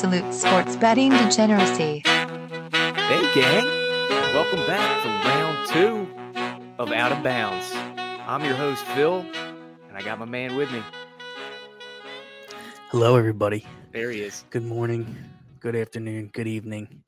[0.00, 2.04] Absolute sports betting degeneracy.
[2.06, 3.66] Hey, gang.
[4.32, 7.72] Welcome back for round two of Out of Bounds.
[7.74, 9.26] I'm your host, Phil,
[9.88, 10.84] and I got my man with me.
[12.90, 13.66] Hello, everybody.
[13.90, 14.44] There he is.
[14.50, 15.16] Good morning,
[15.58, 17.02] good afternoon, good evening.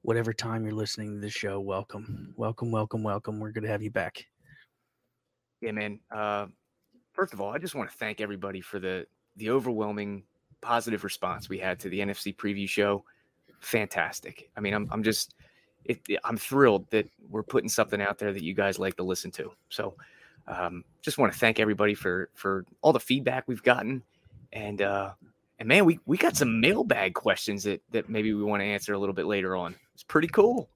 [0.00, 2.32] Whatever time you're listening to the show, welcome.
[2.38, 3.40] Welcome, welcome, welcome.
[3.40, 4.24] We're good to have you back.
[5.60, 6.00] Yeah, man.
[6.10, 6.46] Uh,
[7.12, 9.04] first of all, I just want to thank everybody for the
[9.36, 10.22] the overwhelming
[10.62, 13.04] positive response we had to the NFC preview show.
[13.60, 14.50] Fantastic.
[14.56, 15.34] I mean, I'm I'm just
[15.84, 19.30] it, I'm thrilled that we're putting something out there that you guys like to listen
[19.32, 19.52] to.
[19.68, 19.94] So,
[20.46, 24.02] um, just want to thank everybody for for all the feedback we've gotten,
[24.52, 25.12] and uh,
[25.58, 28.94] and man, we we got some mailbag questions that that maybe we want to answer
[28.94, 29.74] a little bit later on.
[29.94, 30.68] It's pretty cool.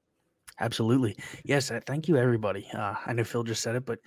[0.58, 1.16] Absolutely.
[1.44, 1.70] Yes.
[1.70, 2.66] uh, Thank you, everybody.
[2.72, 3.98] Uh, I know Phil just said it, but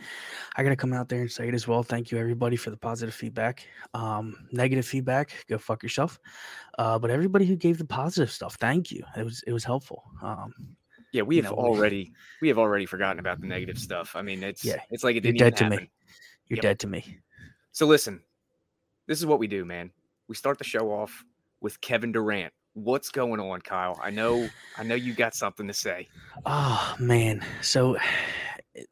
[0.56, 1.84] I got to come out there and say it as well.
[1.84, 3.68] Thank you, everybody, for the positive feedback.
[3.94, 6.20] Um, negative feedback, go fuck yourself.
[6.80, 9.04] Uh, but everybody who gave the positive stuff, thank you.
[9.16, 10.04] It was it was helpful.
[10.24, 10.54] Um,
[11.12, 14.16] Yeah, we You have know, already we have already forgotten about the negative stuff.
[14.16, 15.84] I mean, it's Yeah, it's like it you're didn't dead to happen.
[15.84, 15.92] me.
[16.48, 16.64] You're Yep.
[16.64, 17.20] dead to me.
[17.74, 18.24] So listen,
[19.08, 19.92] this is what we do, man.
[20.28, 21.24] We start the show off
[21.62, 22.54] with Kevin Durant.
[22.84, 24.00] What's going on, Kyle?
[24.02, 26.08] I know I know you got something to say.
[26.46, 27.44] Oh man.
[27.62, 27.98] So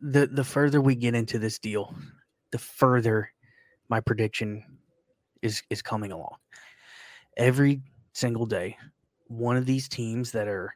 [0.02, 1.96] the the further we get into this deal,
[2.52, 3.32] the further
[3.88, 4.62] my prediction
[5.42, 6.36] is is coming along.
[7.38, 7.82] Every
[8.12, 8.78] single day,
[9.28, 10.76] one of these teams that are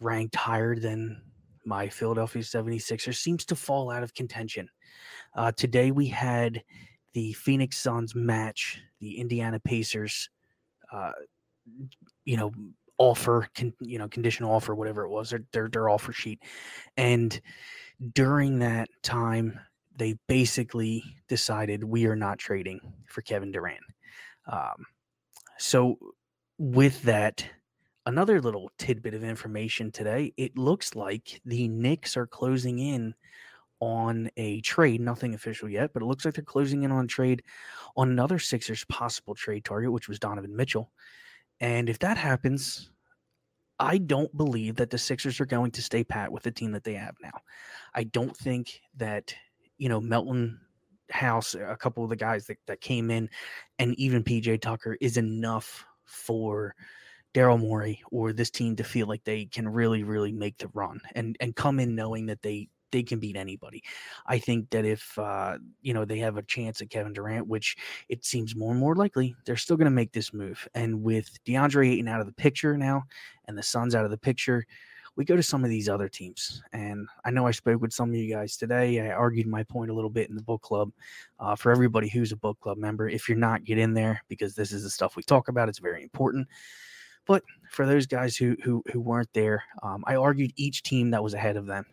[0.00, 1.22] ranked higher than
[1.64, 4.68] my Philadelphia 76ers seems to fall out of contention.
[5.36, 6.60] Uh, today we had
[7.12, 10.28] the Phoenix Suns match the Indiana Pacers
[10.92, 11.12] uh,
[12.24, 12.52] you know
[12.98, 16.42] offer con, you know conditional offer whatever it was their, their their offer sheet.
[16.96, 17.38] And
[18.12, 19.58] during that time
[19.96, 23.80] they basically decided we are not trading for Kevin Durant.
[24.50, 24.84] Um,
[25.58, 25.98] so
[26.58, 27.44] with that
[28.06, 33.14] another little tidbit of information today it looks like the Knicks are closing in
[33.80, 37.08] on a trade nothing official yet but it looks like they're closing in on a
[37.08, 37.42] trade
[37.96, 40.90] on another Sixers possible trade target which was Donovan Mitchell
[41.60, 42.90] and if that happens,
[43.78, 46.84] I don't believe that the Sixers are going to stay pat with the team that
[46.84, 47.38] they have now.
[47.94, 49.34] I don't think that,
[49.78, 50.60] you know, Melton
[51.10, 53.28] House, a couple of the guys that, that came in,
[53.78, 56.74] and even PJ Tucker is enough for
[57.34, 61.00] Daryl Morey or this team to feel like they can really, really make the run
[61.14, 63.84] and and come in knowing that they they can beat anybody.
[64.26, 67.76] I think that if uh, you know they have a chance at Kevin Durant, which
[68.08, 70.66] it seems more and more likely they're still going to make this move.
[70.74, 73.02] And with DeAndre Ayton out of the picture now,
[73.46, 74.64] and the Suns out of the picture,
[75.14, 76.62] we go to some of these other teams.
[76.72, 78.98] And I know I spoke with some of you guys today.
[79.00, 80.90] I argued my point a little bit in the book club.
[81.38, 84.54] Uh, for everybody who's a book club member, if you're not, get in there because
[84.54, 85.68] this is the stuff we talk about.
[85.68, 86.48] It's very important.
[87.26, 91.22] But for those guys who who who weren't there, um, I argued each team that
[91.22, 91.84] was ahead of them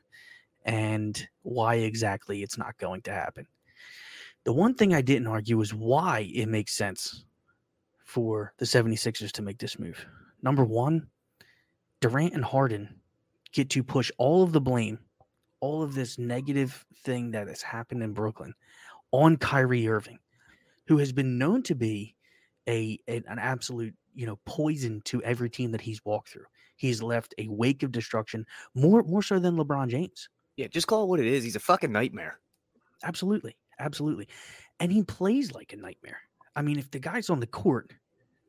[0.65, 3.47] and why exactly it's not going to happen.
[4.45, 7.25] The one thing I didn't argue is why it makes sense
[8.03, 10.05] for the 76ers to make this move.
[10.41, 11.07] Number one,
[12.01, 12.99] Durant and Harden
[13.53, 14.99] get to push all of the blame,
[15.61, 18.53] all of this negative thing that has happened in Brooklyn
[19.11, 20.19] on Kyrie Irving,
[20.87, 22.15] who has been known to be
[22.67, 26.45] a an, an absolute, you know, poison to every team that he's walked through.
[26.75, 28.45] He's left a wake of destruction,
[28.75, 30.27] more more so than LeBron James.
[30.55, 31.43] Yeah, just call it what it is.
[31.43, 32.39] He's a fucking nightmare.
[33.03, 33.55] Absolutely.
[33.79, 34.27] Absolutely.
[34.79, 36.19] And he plays like a nightmare.
[36.55, 37.91] I mean, if the guy's on the court,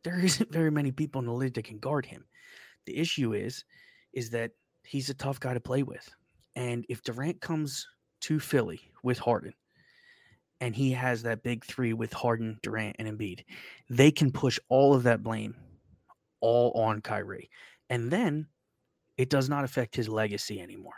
[0.03, 2.25] there isn't very many people in the league that can guard him.
[2.87, 3.65] The issue is,
[4.13, 4.53] is that
[4.85, 6.09] he's a tough guy to play with.
[6.57, 7.87] And if Durant comes
[8.21, 9.55] to Philly with Harden
[10.61, 13.45] and he has that big three with Harden, Durant, and Embiid,
[13.91, 15.57] they can push all of that blame
[16.41, 17.51] all on Kyrie.
[17.91, 18.47] And then
[19.17, 20.95] it does not affect his legacy anymore.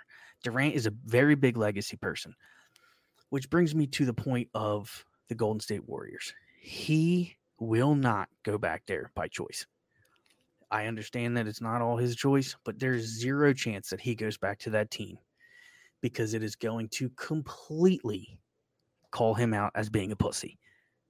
[0.47, 2.33] Durant is a very big legacy person,
[3.31, 6.33] which brings me to the point of the Golden State Warriors.
[6.61, 9.67] He will not go back there by choice.
[10.71, 14.37] I understand that it's not all his choice, but there's zero chance that he goes
[14.37, 15.19] back to that team
[16.01, 18.39] because it is going to completely
[19.11, 20.61] call him out as being a pussy.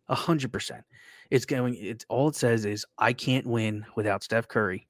[0.08, 0.82] A hundred percent.
[1.30, 1.74] It's going.
[1.74, 4.85] It's all it says is I can't win without Steph Curry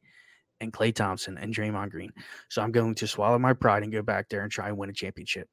[0.60, 2.12] and Klay Thompson and Draymond Green.
[2.48, 4.90] So I'm going to swallow my pride and go back there and try and win
[4.90, 5.48] a championship.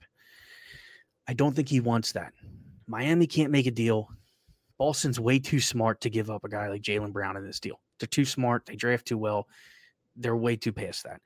[1.27, 2.33] I don't think he wants that.
[2.87, 4.09] Miami can't make a deal.
[4.77, 7.79] Boston's way too smart to give up a guy like Jaylen Brown in this deal.
[7.99, 8.65] They're too smart.
[8.65, 9.47] They draft too well.
[10.15, 11.21] They're way too past that.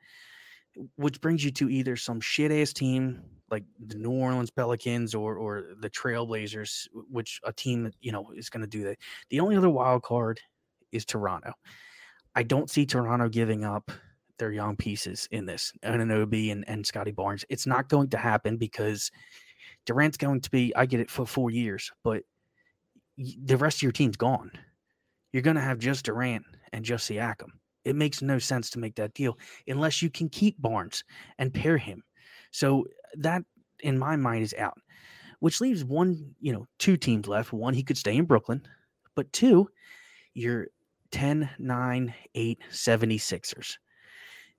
[0.95, 5.37] Which brings you to either some shit ass team like the New Orleans Pelicans or
[5.37, 8.99] or the Trailblazers, which a team that you know is going to do that.
[9.29, 10.39] The only other wild card
[10.91, 11.53] is Toronto.
[12.37, 13.89] I don't see Toronto giving up
[14.37, 17.43] their young pieces in this, Anunoby and, and Scottie Barnes.
[17.49, 19.11] It's not going to happen because
[19.87, 22.21] Durant's going to be, I get it for four years, but
[23.17, 24.51] the rest of your team's gone.
[25.33, 27.49] You're going to have just Durant and just Siakam.
[27.85, 31.03] It makes no sense to make that deal unless you can keep Barnes
[31.39, 32.03] and pair him.
[32.51, 32.85] So
[33.15, 33.41] that,
[33.79, 34.77] in my mind, is out,
[35.39, 37.51] which leaves one, you know, two teams left.
[37.51, 38.61] One, he could stay in Brooklyn,
[39.15, 39.69] but two,
[40.35, 40.67] you're
[41.11, 43.77] 10, 9, 8, 76ers.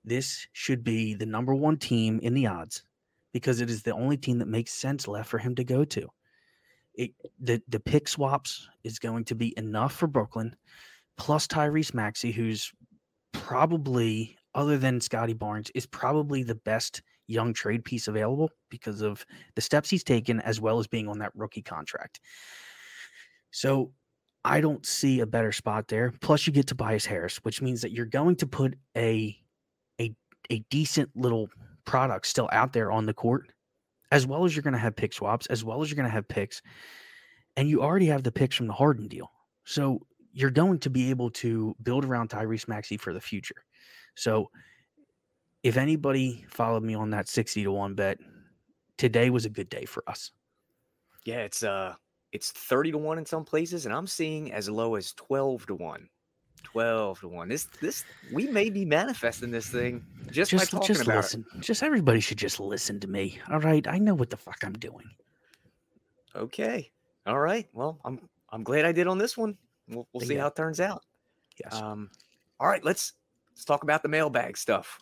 [0.05, 2.83] This should be the number one team in the odds
[3.33, 6.07] because it is the only team that makes sense left for him to go to.
[6.95, 10.55] It, the the pick swaps is going to be enough for Brooklyn,
[11.17, 12.73] plus Tyrese Maxey, who's
[13.31, 19.25] probably other than Scottie Barnes is probably the best young trade piece available because of
[19.55, 22.19] the steps he's taken as well as being on that rookie contract.
[23.51, 23.91] So
[24.45, 26.13] I don't see a better spot there.
[26.21, 29.37] Plus, you get Tobias Harris, which means that you're going to put a
[29.99, 30.13] a
[30.49, 31.49] a decent little
[31.85, 33.51] product still out there on the court,
[34.11, 36.11] as well as you're going to have pick swaps, as well as you're going to
[36.11, 36.61] have picks,
[37.57, 39.29] and you already have the picks from the Harden deal.
[39.65, 39.99] So
[40.31, 43.65] you're going to be able to build around Tyrese Maxey for the future.
[44.15, 44.49] So
[45.63, 48.19] if anybody followed me on that 60 to 1 bet,
[48.97, 50.31] today was a good day for us.
[51.25, 51.95] Yeah, it's uh
[52.31, 55.75] it's 30 to 1 in some places and I'm seeing as low as 12 to
[55.75, 56.09] 1.
[56.63, 57.47] 12 to 1.
[57.49, 58.03] This this
[58.33, 61.45] we may be manifesting this thing just, just by talking just about listen.
[61.59, 63.39] Just everybody should just listen to me.
[63.49, 65.05] All right, I know what the fuck I'm doing.
[66.35, 66.91] Okay.
[67.25, 67.67] All right.
[67.73, 69.57] Well, I'm I'm glad I did on this one.
[69.87, 70.41] We'll we'll see Yeah.
[70.41, 71.03] how it turns out.
[71.63, 72.09] Yes, Um
[72.59, 73.13] all right, let's
[73.51, 74.99] let's talk about the mailbag stuff.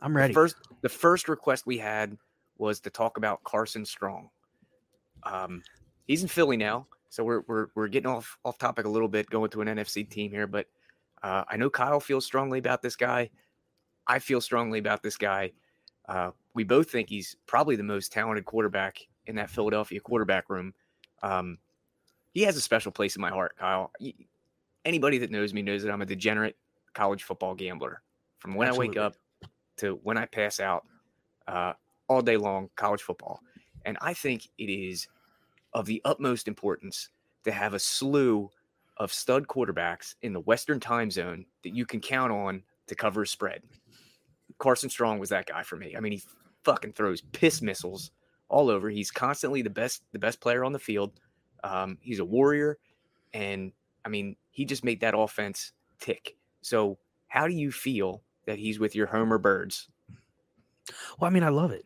[0.00, 0.50] I'm ready The ready.
[0.52, 2.16] first the first request we had
[2.58, 4.28] was to talk about Carson Strong.
[5.22, 5.62] Um,
[6.08, 9.30] he's in Philly now, so we're we're we're getting off off topic a little bit,
[9.30, 10.48] going to an NFC team here.
[10.48, 10.66] But
[11.22, 13.30] uh, I know Kyle feels strongly about this guy.
[14.08, 15.52] I feel strongly about this guy.
[16.08, 20.72] Uh, we both think he's probably the most talented quarterback in that Philadelphia quarterback room.
[21.22, 21.58] Um,
[22.32, 23.92] he has a special place in my heart, Kyle.
[24.84, 26.56] Anybody that knows me knows that I'm a degenerate
[26.94, 28.02] college football gambler.
[28.38, 29.16] From when I wake up
[29.78, 30.84] to when I pass out,
[31.46, 31.72] uh,
[32.08, 33.40] all day long, college football.
[33.84, 35.08] And I think it is
[35.72, 37.10] of the utmost importance
[37.44, 38.50] to have a slew
[38.96, 43.22] of stud quarterbacks in the Western time zone that you can count on to cover
[43.22, 43.62] a spread.
[44.58, 45.94] Carson Strong was that guy for me.
[45.96, 46.22] I mean, he
[46.64, 48.10] fucking throws piss missiles
[48.48, 48.90] all over.
[48.90, 51.20] He's constantly the best, the best player on the field.
[51.62, 52.78] Um, he's a warrior,
[53.32, 53.72] and
[54.04, 56.36] I mean, he just made that offense tick.
[56.62, 56.98] So,
[57.28, 59.88] how do you feel that he's with your Homer Birds?
[61.18, 61.84] Well, I mean, I love it.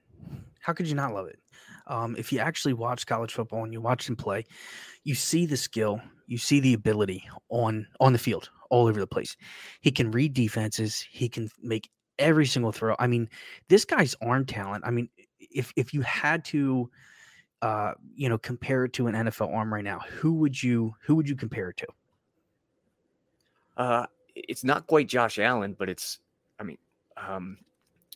[0.60, 1.38] How could you not love it?
[1.86, 4.44] Um, if you actually watch college football and you watch him play,
[5.04, 9.06] you see the skill, you see the ability on on the field, all over the
[9.06, 9.36] place.
[9.80, 11.04] He can read defenses.
[11.10, 12.94] He can make every single throw.
[12.98, 13.28] I mean,
[13.68, 14.84] this guy's arm talent.
[14.86, 15.08] I mean,
[15.40, 16.90] if if you had to,
[17.62, 21.14] uh, you know, compare it to an NFL arm right now, who would you who
[21.16, 21.86] would you compare it to?
[23.76, 26.18] Uh, it's not quite Josh Allen, but it's,
[26.58, 26.78] I mean,
[27.16, 27.58] um,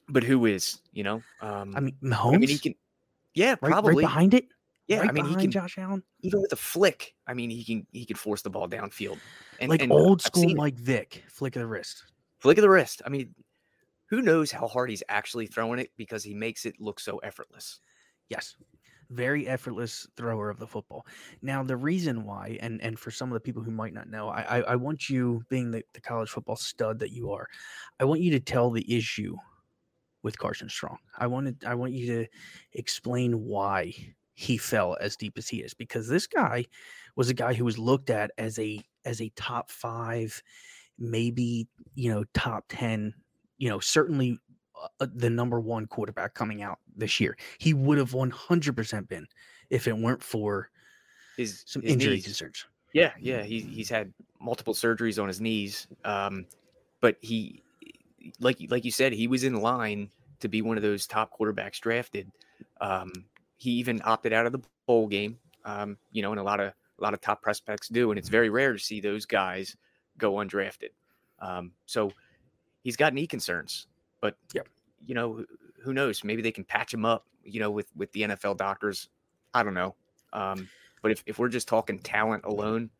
[0.08, 1.22] but who is, you know?
[1.40, 2.74] Um, I mean, I Mahomes, mean, he can,
[3.36, 4.46] yeah, right, right probably, behind it.
[4.88, 4.98] yeah.
[4.98, 7.14] right I mean, he behind can Josh Allen, even with a flick.
[7.28, 9.18] I mean, he can he can force the ball downfield,
[9.60, 10.54] and like and old I've school.
[10.56, 12.02] Mike Vick, flick of the wrist.
[12.38, 13.02] flick of the wrist.
[13.06, 13.34] I mean,
[14.08, 17.80] who knows how hard he's actually throwing it because he makes it look so effortless.
[18.28, 18.56] Yes.
[19.10, 21.06] Very effortless thrower of the football.
[21.40, 24.28] Now, the reason why, and and for some of the people who might not know,
[24.28, 27.46] I I, I want you, being the, the college football stud that you are,
[28.00, 29.36] I want you to tell the issue
[30.26, 30.98] with Carson Strong.
[31.18, 32.26] I wanted I want you to
[32.74, 33.94] explain why
[34.34, 36.66] he fell as deep as he is, because this guy
[37.16, 40.42] was a guy who was looked at as a as a top five,
[40.98, 43.14] maybe you know top ten,
[43.58, 44.38] you know certainly
[45.00, 47.38] uh, the number one quarterback coming out this year.
[47.58, 49.26] He would have 100% been
[49.70, 50.70] if it weren't for
[51.36, 52.24] His some his injury knees.
[52.24, 52.66] concerns.
[52.92, 53.42] Yeah, yeah.
[53.44, 55.86] He's he's had multiple surgeries on his knees.
[56.04, 56.46] Um,
[57.00, 57.62] but he,
[58.40, 61.80] like like you said, he was in line to be one of those top quarterbacks
[61.80, 62.30] drafted.
[62.80, 63.12] Um,
[63.56, 65.38] he even opted out of the bowl game.
[65.64, 68.28] Um, you know, and a lot of a lot of top prospects do, and it's
[68.28, 69.76] very rare to see those guys
[70.18, 70.90] go undrafted.
[71.40, 72.10] Um, so
[72.82, 73.86] he's got knee concerns,
[74.20, 74.68] but Yep.
[75.04, 75.44] you know,
[75.82, 76.24] who knows?
[76.24, 77.26] Maybe they can patch him up.
[77.44, 79.08] You know, with with the NFL doctors.
[79.54, 79.94] I don't know.
[80.32, 80.68] Um,
[81.02, 82.90] but if, if we're just talking talent alone,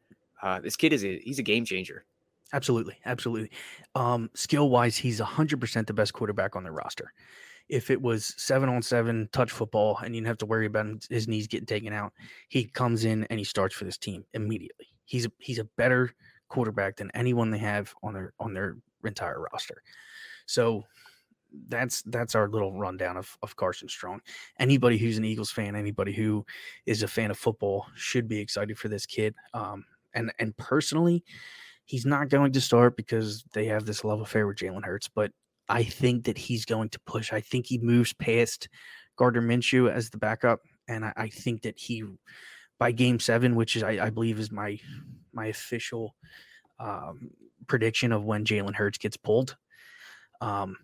[0.43, 2.05] uh, this kid is a he's a game changer.
[2.53, 3.51] Absolutely, absolutely.
[3.95, 7.13] Um, skill wise, he's hundred percent the best quarterback on the roster.
[7.69, 10.87] If it was seven on seven touch football and you didn't have to worry about
[10.87, 12.13] his- his knees getting taken out,
[12.49, 14.89] he comes in and he starts for this team immediately.
[15.05, 16.13] He's a, he's a better
[16.49, 19.83] quarterback than anyone they have on their on their entire roster.
[20.47, 20.85] So
[21.69, 24.21] that's that's our little rundown of, of Carson Strong.
[24.59, 26.45] Anybody who's an Eagles fan, anybody who
[26.87, 29.35] is a fan of football should be excited for this kid.
[29.55, 29.85] Um,
[30.15, 31.25] and and personally,
[31.87, 35.31] he's not going to start because they have this love affair with Jalen Hurts, but
[35.69, 37.33] I think that he's going to push.
[37.33, 38.69] I think he moves past
[39.17, 42.05] Gardner Minshew as the backup, and I, I think that he
[42.79, 44.79] by game seven, which is I, I believe is my
[45.33, 46.15] my official
[46.79, 47.31] um,
[47.67, 49.57] prediction of when Jalen Hurts gets pulled.
[50.41, 50.77] Um,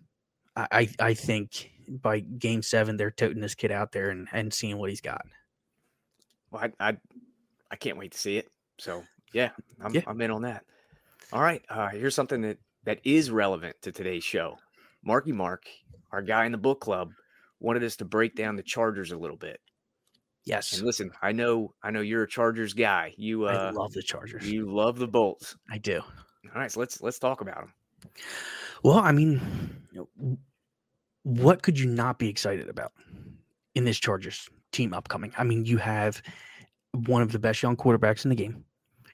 [0.55, 4.77] I I think by game seven they're toting this kid out there and, and seeing
[4.77, 5.25] what he's got.
[6.51, 6.97] Well, I, I
[7.71, 8.47] I can't wait to see it.
[8.79, 10.01] So yeah, I'm Yeah.
[10.07, 10.63] I'm in on that.
[11.33, 14.57] All right, uh, here's something that that is relevant to today's show.
[15.03, 15.63] Marky Mark,
[16.11, 17.09] our guy in the book club,
[17.59, 19.59] wanted us to break down the Chargers a little bit.
[20.45, 23.15] Yes, And listen, I know I know you're a Chargers guy.
[23.17, 24.47] You I uh, love the Chargers.
[24.47, 25.55] you love the Bolts.
[25.71, 26.01] I do.
[26.01, 27.73] All right, so let's let's talk about them.
[28.83, 29.41] Well, I mean,
[29.91, 30.37] you know, w-
[31.23, 32.91] what could you not be excited about
[33.73, 35.33] in this Chargers team upcoming?
[35.35, 36.21] I mean, you have
[36.91, 38.65] one of the best young quarterbacks in the game.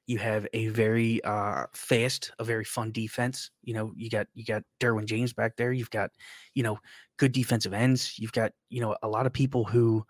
[0.09, 3.51] You have a very uh, fast, a very fun defense.
[3.61, 5.71] You know, you got you got Derwin James back there.
[5.71, 6.09] You've got
[6.55, 6.79] you know
[7.17, 8.17] good defensive ends.
[8.17, 10.03] You've got you know a lot of people who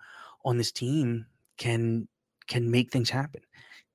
[0.46, 1.26] on this team
[1.58, 2.08] can
[2.48, 3.42] can make things happen.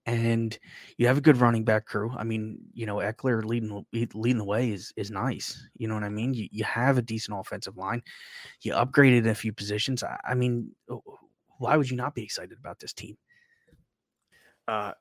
[0.04, 0.58] And
[0.98, 2.12] you have a good running back crew.
[2.14, 5.66] I mean, you know, Ekeler leading leading the way is is nice.
[5.78, 6.34] You know what I mean?
[6.34, 8.02] You you have a decent offensive line.
[8.60, 10.02] You upgraded a few positions.
[10.02, 10.70] I, I mean,
[11.56, 13.16] why would you not be excited about this team?
[14.68, 14.92] Uh,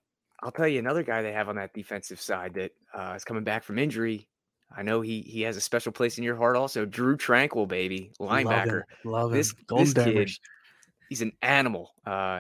[0.44, 3.44] I'll tell you another guy they have on that defensive side that uh, is coming
[3.46, 4.28] back from injury.
[4.76, 6.56] I know he he has a special place in your heart.
[6.58, 8.46] Also, Drue Tranquill, baby, linebacker.
[8.46, 9.12] love him.
[9.12, 9.38] Love him.
[9.38, 10.16] This- this kid
[11.10, 12.40] He's an animal, uh,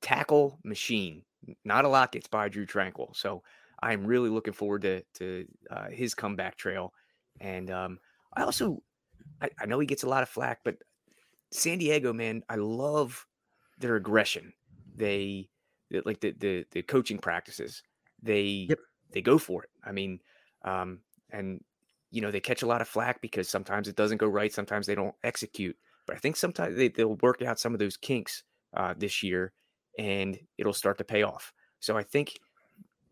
[0.00, 1.22] tackle machine.
[1.64, 3.42] Not a lot gets by Drue Tranquill, so
[3.82, 6.92] I'm really looking forward to to uh, his comeback trail.
[7.40, 7.98] And um,
[8.34, 8.82] I also
[9.42, 10.76] I, I know he gets a lot of flack, but
[11.50, 13.26] San Diego, man, I love
[13.78, 14.54] their aggression.
[14.96, 15.48] They the-
[16.04, 17.82] like the the the coaching practices.
[18.22, 18.78] They Yep.
[19.12, 19.70] they go for it.
[19.84, 20.20] I mean,
[20.64, 21.62] um, and
[22.10, 24.52] you know they catch a lot of flack because sometimes it doesn't go right.
[24.52, 25.76] Sometimes they don't execute.
[26.06, 29.52] But I think sometimes they, they'll work out some of those kinks uh, this year,
[29.98, 31.52] and it'll start to pay off.
[31.80, 32.38] So I think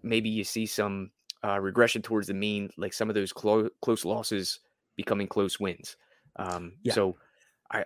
[0.02, 1.10] maybe you see some
[1.44, 4.60] uh, regression towards the mean, like some of those clo- close losses
[4.96, 5.96] becoming close wins.
[6.36, 6.92] Um, Yeah.
[6.94, 7.16] So
[7.70, 7.84] I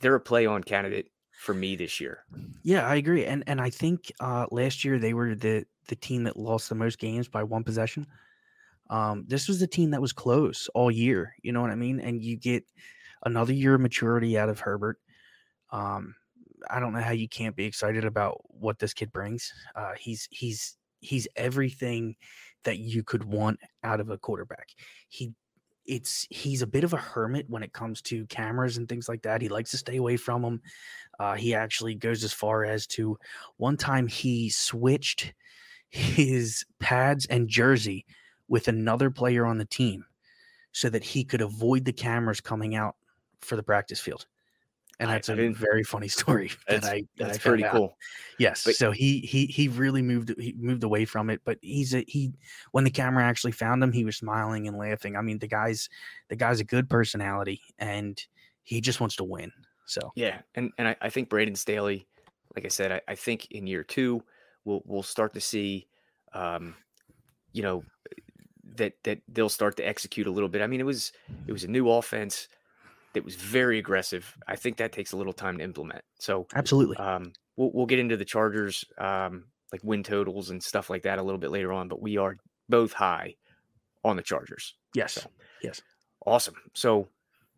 [0.00, 2.24] they're a play on candidate for me this year.
[2.64, 3.24] Yeah, I agree.
[3.24, 6.74] And and I think uh, last year they were the the team that lost the
[6.74, 8.06] most games by one possession.
[8.90, 11.34] Um, this was the team that was close all year.
[11.42, 12.00] You know what I mean?
[12.00, 12.64] And you get
[13.24, 14.98] another year of maturity out of Herbert.
[15.70, 16.14] Um,
[16.68, 19.52] I don't know how you can't be excited about what this kid brings.
[19.76, 22.16] Uh, he's he's he's everything
[22.64, 24.70] that you could want out of a quarterback.
[25.08, 25.32] He
[25.88, 29.22] it's he's a bit of a hermit when it comes to cameras and things like
[29.22, 29.42] that.
[29.42, 30.62] He likes to stay away from them.
[31.18, 33.18] Uh, he actually goes as far as to
[33.56, 35.32] one time he switched
[35.88, 38.04] his pads and jersey
[38.46, 40.04] with another player on the team
[40.72, 42.94] so that he could avoid the cameras coming out
[43.40, 44.26] for the practice field.
[45.00, 47.64] And that's I a didn't- very funny story that That's, I that that's I pretty
[47.64, 47.72] out.
[47.72, 47.96] cool.
[48.38, 48.64] Yes.
[48.64, 52.04] But- so he he he really moved he moved away from it, but he's a
[52.08, 52.32] he
[52.72, 55.16] when the camera actually found him, he was smiling and laughing.
[55.16, 55.88] I mean, the guy's
[56.28, 58.20] the guy's a good personality and
[58.62, 59.52] he just wants to win.
[59.86, 62.06] So Yeah, and and I, I think Brandon Staley,
[62.54, 64.22] like I said, I, I think in year two
[64.64, 65.86] we'll we'll start to see,
[66.34, 66.74] um,
[67.52, 67.84] you know,
[68.76, 70.60] that that they'll start to execute a little bit.
[70.60, 71.12] I mean, it was
[71.46, 72.48] it was a new offense
[73.14, 74.34] that was very aggressive.
[74.46, 76.02] I think that takes a little time to implement.
[76.18, 76.96] So absolutely.
[76.98, 81.18] um, we'll we'll get into the Chargers um, like win totals and stuff like that
[81.18, 81.88] a little bit later on.
[81.88, 82.36] But we are
[82.68, 83.34] both high
[84.04, 84.74] on the Chargers.
[84.94, 85.14] yes.
[85.14, 85.30] so-
[85.62, 85.82] Yes.
[86.26, 86.54] Awesome.
[86.74, 87.08] So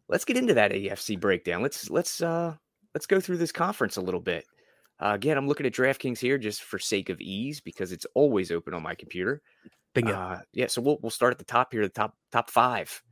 [0.08, 1.60] let's get into that AFC breakdown.
[1.62, 2.54] Let's let's uh
[2.94, 4.44] let's go through this conference a little bit.
[5.02, 8.50] Uh, again, I'm looking at DraftKings here just for sake of ease because it's always
[8.50, 9.40] open on my computer.
[9.94, 10.12] Bingo.
[10.12, 11.82] Uh, yeah, so we'll we'll start at the top here.
[11.82, 13.02] The top top five.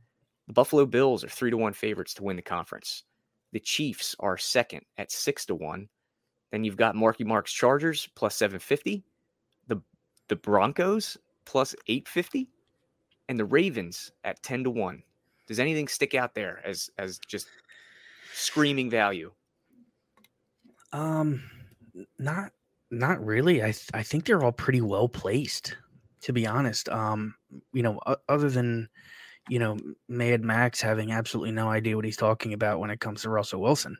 [0.49, 3.03] The Buffalo Bills are three to one favorites to win the conference.
[3.51, 5.87] The Chiefs are second at six to one.
[6.51, 9.03] Then you've got Marky Mark's Chargers plus seven fifty.
[9.67, 9.79] The
[10.27, 12.49] the Broncos plus eight fifty,
[13.27, 15.03] and the Ravens at ten to one.
[15.45, 17.45] Does anything stick out there as as just
[18.33, 19.31] screaming value?
[20.91, 21.43] Um,
[22.17, 22.53] not
[22.89, 23.61] not really.
[23.61, 25.77] I th- I think they're all pretty well placed,
[26.21, 26.89] to be honest.
[26.89, 27.35] Um,
[27.71, 28.89] you know, other than
[29.49, 29.77] you know
[30.07, 33.61] Mad Max having absolutely no idea what he's talking about when it comes to Russell
[33.61, 33.97] Wilson,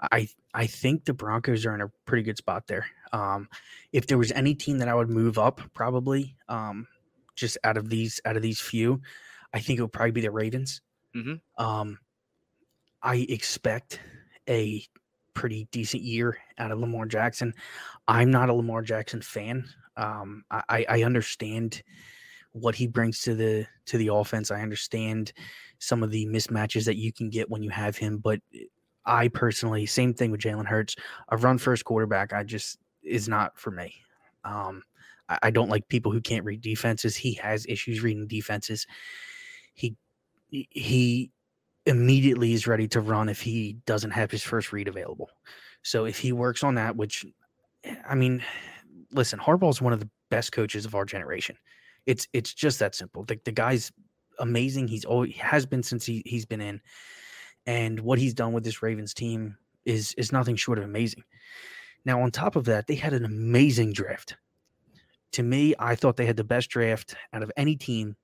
[0.00, 2.86] I I think the Broncos are in a pretty good spot there.
[3.12, 3.48] Um,
[3.92, 6.86] if there was any team that I would move up, probably um,
[7.36, 9.00] just out of these out of these few,
[9.54, 10.82] I think it would probably be the Ravens.
[11.14, 11.40] Mhm.
[11.58, 11.98] Um,
[13.02, 14.00] I expect
[14.48, 14.84] a
[15.34, 17.54] pretty decent year out of Lamar Jackson.
[18.08, 19.68] I'm not a Lamar Jackson fan.
[19.96, 21.82] Um, I, I understand
[22.56, 24.50] what he brings to the to the offense.
[24.50, 25.32] I understand
[25.78, 28.40] some of the mismatches that you can get when you have him, but
[29.04, 30.96] I personally, same thing with Jalen Hurts.
[31.28, 33.94] A run first quarterback, I just is not for me.
[34.44, 34.82] Um,
[35.28, 37.16] I, I don't like people who can't read defenses.
[37.16, 38.86] He has issues reading defenses.
[39.74, 39.96] He
[40.48, 41.30] he
[41.84, 45.30] immediately is ready to run if he doesn't have his first read available.
[45.82, 47.24] So if he works on that, which
[48.08, 48.42] I mean,
[49.12, 51.56] listen, Harbaugh is one of the best coaches of our generation.
[52.06, 53.24] It's it's just that simple.
[53.24, 53.92] The, the guy's
[54.38, 54.88] amazing.
[54.88, 56.80] He's always has been since he he's been in,
[57.66, 61.24] and what he's done with this Ravens team is is nothing short of amazing.
[62.04, 64.36] Now, on top of that, they had an amazing draft.
[65.32, 68.16] To me, I thought they had the best draft out of any team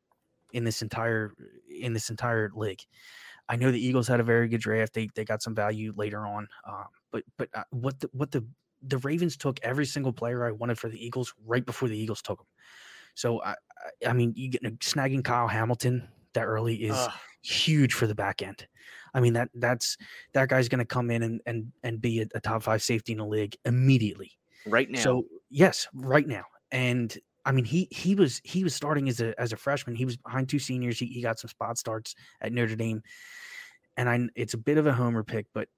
[0.53, 1.33] in this entire
[1.69, 2.83] in this entire league.
[3.49, 4.95] I know the Eagles had a very good draft.
[4.95, 8.45] They they got some value later on, um, but but uh, what the what the
[8.83, 12.23] the Ravens took every single player I wanted for the Eagles right before the Eagles
[12.23, 12.47] took them.
[13.15, 13.57] So I
[14.07, 17.13] I, mean, you get snagging Kyle Hamilton that early is Ugh.
[17.43, 18.67] huge for the back end.
[19.15, 19.99] I mean that that's
[20.33, 23.13] that guy's going to come in and and and be a, a top five safety
[23.13, 24.33] in the league immediately.
[24.67, 25.01] right now.
[25.01, 29.39] So yes, right now, and I mean he he was he was starting as a
[29.41, 29.97] as a freshman.
[29.97, 30.99] He was behind two seniors.
[30.99, 33.03] He, he got some spot starts at Notre Dame,
[33.97, 35.69] and I it's a bit of a homer pick, but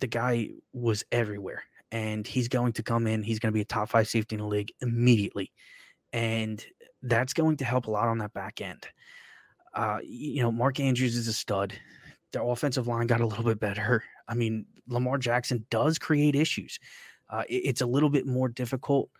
[0.00, 3.22] the guy was everywhere, and he's going to come in.
[3.22, 5.50] He's going to be a top five safety in the league immediately,
[6.12, 6.62] and
[7.02, 8.86] that's going to help a lot on that back end.
[9.74, 11.72] Uh, you know, Mark Andrews is a stud.
[12.32, 14.04] Their offensive line got a little bit better.
[14.28, 16.78] I mean, Lamar Jackson does create issues.
[17.28, 19.10] Uh, it- it's a little bit more difficult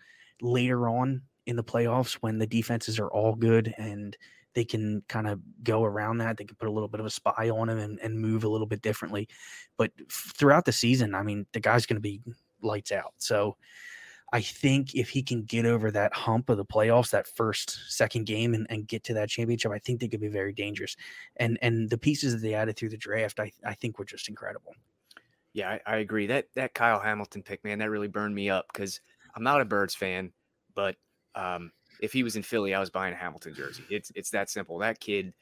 [0.41, 4.17] later on in the playoffs when the defenses are all good and
[4.55, 6.37] they can kind of go around that.
[6.37, 8.49] They can put a little bit of a spy on him and, and move a
[8.49, 9.29] little bit differently.
[9.79, 12.21] But f- throughout the season, I mean, the guy's going to be
[12.63, 13.15] lights out.
[13.17, 13.57] So
[14.33, 18.25] I think if he can get over that hump of the playoffs, that first, second
[18.25, 20.97] game, and, and get to that championship, I think they could be very dangerous.
[21.37, 24.29] And and the pieces that they added through the draft, I, I think were just
[24.29, 24.75] incredible.
[25.53, 26.27] Yeah, I, I agree.
[26.27, 29.01] That that Kyle Hamilton pick, man, that really burned me up because
[29.37, 30.33] I'm not a Birds fan,
[30.75, 30.97] but
[31.35, 33.85] um, if he was in Philly, I was buying a Hamilton jersey.
[33.91, 34.79] It's it's that simple.
[34.79, 35.35] That kid,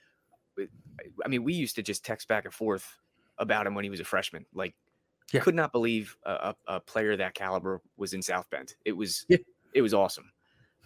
[1.24, 2.98] I mean, we used to just text back and forth
[3.38, 4.46] about him when he was a freshman.
[4.52, 4.74] Like,
[5.32, 5.40] Yeah.
[5.40, 8.74] could not believe a, a, player that caliber was in South Bend.
[8.84, 9.38] It was Yeah.
[9.74, 10.30] it was awesome.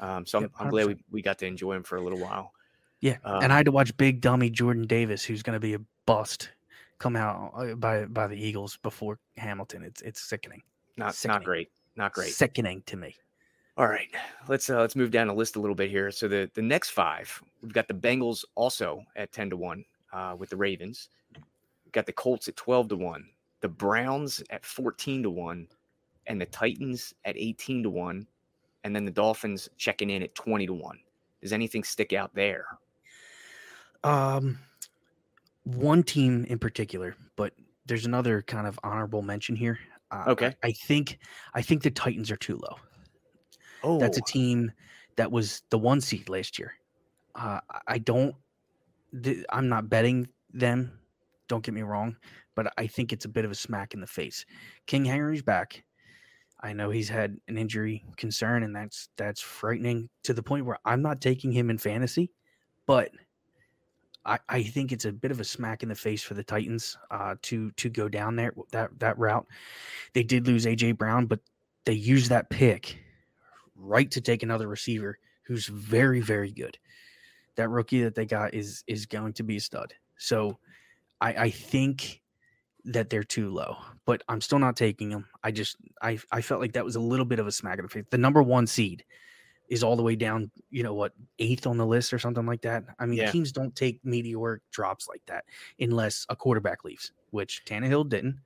[0.01, 2.53] Um, so I'm, I'm glad we, we got to enjoy him for a little while.
[3.01, 5.75] Yeah, Uh, and I had to watch big dummy Jordan Davis, who's going to be
[5.75, 6.51] a bust,
[6.99, 9.83] come out uh, by by the Eagles before Hamilton.
[9.83, 10.63] It's it's sickening.
[10.97, 11.35] Not sickening.
[11.35, 12.33] not great, not great.
[12.33, 13.15] Sickening to me.
[13.77, 14.09] All right,
[14.49, 16.11] let's uh, let's move down the list a little bit here.
[16.11, 20.37] So the the next five, we've got the Bengals also at ten to one uh,
[20.39, 21.09] with the Ravens.
[21.85, 23.29] We've got the Colts at twelve to one,
[23.65, 25.67] the Browns at fourteen to one,
[26.27, 28.27] and the Titans at eighteen to one,
[28.85, 30.99] and then the Dolphins checking in at twenty to one.
[31.41, 32.67] Does anything stick out there?
[34.03, 34.59] Um,
[35.63, 37.55] one team in particular, but
[37.87, 39.79] there's another kind of honorable mention here.
[40.11, 40.55] Uh, Okay.
[40.63, 41.19] I, I think
[41.55, 42.77] I think the Titans are too low.
[43.83, 44.73] Oh, That's a team
[45.17, 46.75] that was the one seed last year.
[47.35, 48.35] Uh, I- don't.
[49.49, 50.99] I'm not betting them.
[51.49, 52.15] Don't get me wrong,
[52.55, 54.45] but I think it's a bit of a smack in the face.
[54.87, 55.85] King Henry's back.
[56.61, 60.79] I know he's had an injury concern, and that's that's frightening to the point where
[60.85, 62.31] I'm not taking him in fantasy.
[62.87, 63.11] But
[64.25, 66.97] I, I think it's a bit of a smack in the face for the Titans
[67.11, 69.47] uh, to to go down there that that route.
[70.15, 71.41] They did lose AJ Brown, but
[71.85, 72.99] they used that pick
[73.77, 76.79] right to take another receiver who's very very good.
[77.57, 79.93] That rookie that they got is is going to be a stud.
[80.17, 80.59] So
[81.21, 82.23] I, I think
[82.87, 85.27] that they're too low, but I'm still not taking them.
[85.43, 87.85] I just I I felt like that was a little bit of a smack in
[87.85, 88.05] the face.
[88.11, 89.05] The number one seed
[89.69, 92.61] is all the way down, you know what, eighth on the list or something like
[92.63, 92.85] that.
[92.99, 93.31] I mean, Yeah.
[93.31, 95.47] teams don't take meteoric drops like that
[95.81, 98.41] unless a quarterback leaves, which Tannehill didn't.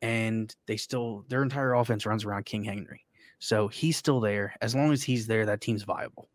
[0.00, 3.06] And they still their entire offense runs around King Henry.
[3.38, 4.54] So he's still there.
[4.60, 6.28] As long as he's there, that team's viable.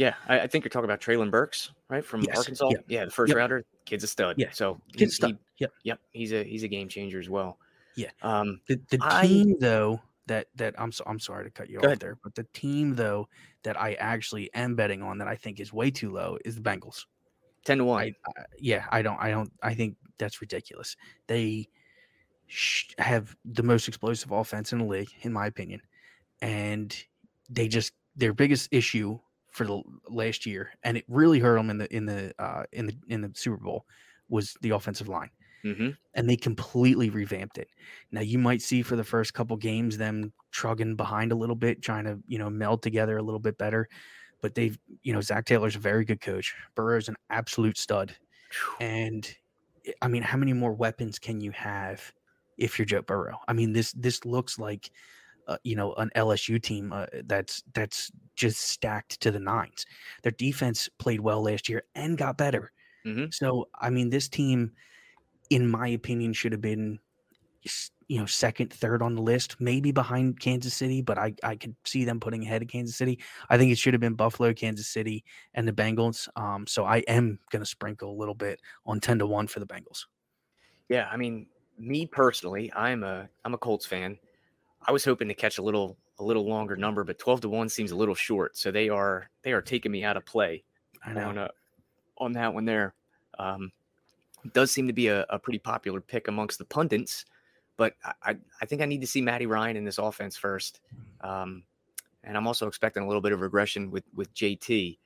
[0.00, 2.70] Yeah, I, I think you're talking about Treylon Burks, right from Yes, Arkansas.
[2.70, 3.36] yep, Yeah, the first yep.
[3.36, 3.66] rounder.
[3.84, 4.36] Kid's a stud.
[4.38, 5.32] Yeah, so he- stuff.
[5.32, 5.72] he- Yep.
[5.82, 7.58] yep, he's a he's a game changer as well.
[7.96, 8.08] Yeah.
[8.22, 11.78] Um, The the I- team though that that I'm so, I'm sorry to cut you
[11.80, 12.00] off ahead.
[12.00, 13.28] there, but the team though
[13.62, 16.62] that I actually am betting on that I think is way too low is the
[16.62, 17.04] Bengals.
[17.66, 18.00] ten to one.
[18.02, 20.96] I, I yeah, I don't I don't I think that's ridiculous.
[21.26, 21.68] They
[22.46, 25.82] sh- have the most explosive offense in the league in my opinion.
[26.40, 26.96] And
[27.50, 29.18] they just their biggest issue
[29.50, 32.86] for the last year and it really hurt them in the in the uh in
[32.86, 33.84] the in the Super Bowl
[34.28, 35.30] was the offensive line
[35.64, 35.90] mm-hmm.
[36.14, 37.68] and they completely revamped it.
[38.10, 41.82] Now you might see for the first couple games them trugging behind a little bit,
[41.82, 43.88] trying to you know meld together a little bit better.
[44.42, 46.54] But they've you know Zac Taylor's a very good coach.
[46.74, 48.14] Burrow's an absolute stud,
[48.80, 49.32] and
[49.86, 52.12] I- I mean, how many more weapons can you have
[52.58, 53.38] if you're Joe Burrow?
[53.48, 54.90] I mean, this this looks like
[55.46, 59.86] uh, you know an LSU team uh, that's that's just stacked to the nines.
[60.22, 62.72] Their defense played well last year and got better.
[63.04, 63.32] Mhm.
[63.32, 64.72] So I mean, this team,
[65.50, 67.00] in my opinion, should have been
[68.08, 71.76] you know second, third on the list, maybe behind Kansas City, but I I could
[71.84, 73.20] see them putting ahead of Kansas City.
[73.48, 75.24] I think it should have been Buffalo, Kansas City,
[75.54, 76.28] and the Bengals.
[76.36, 79.60] Um, so I am going to sprinkle a little bit on ten to one for
[79.60, 80.06] the Bengals.
[80.88, 81.46] Yeah, I mean,
[81.78, 84.18] me personally, I'm a I'm a Colts fan.
[84.86, 87.68] I was hoping to catch a little a little longer number, but twelve to one
[87.68, 88.56] seems a little short.
[88.56, 90.64] So they are they are taking me out of play
[91.04, 91.28] I know.
[91.28, 91.48] on uh,
[92.18, 92.94] on that one there.
[93.38, 93.72] Um,
[94.52, 97.24] does seem to be a, a pretty popular pick amongst the pundits,
[97.76, 100.80] but I, I, think I need to see Matty Ryan in this offense first.
[101.20, 101.62] Um,
[102.24, 104.98] and I'm also expecting a little bit of regression with with JT,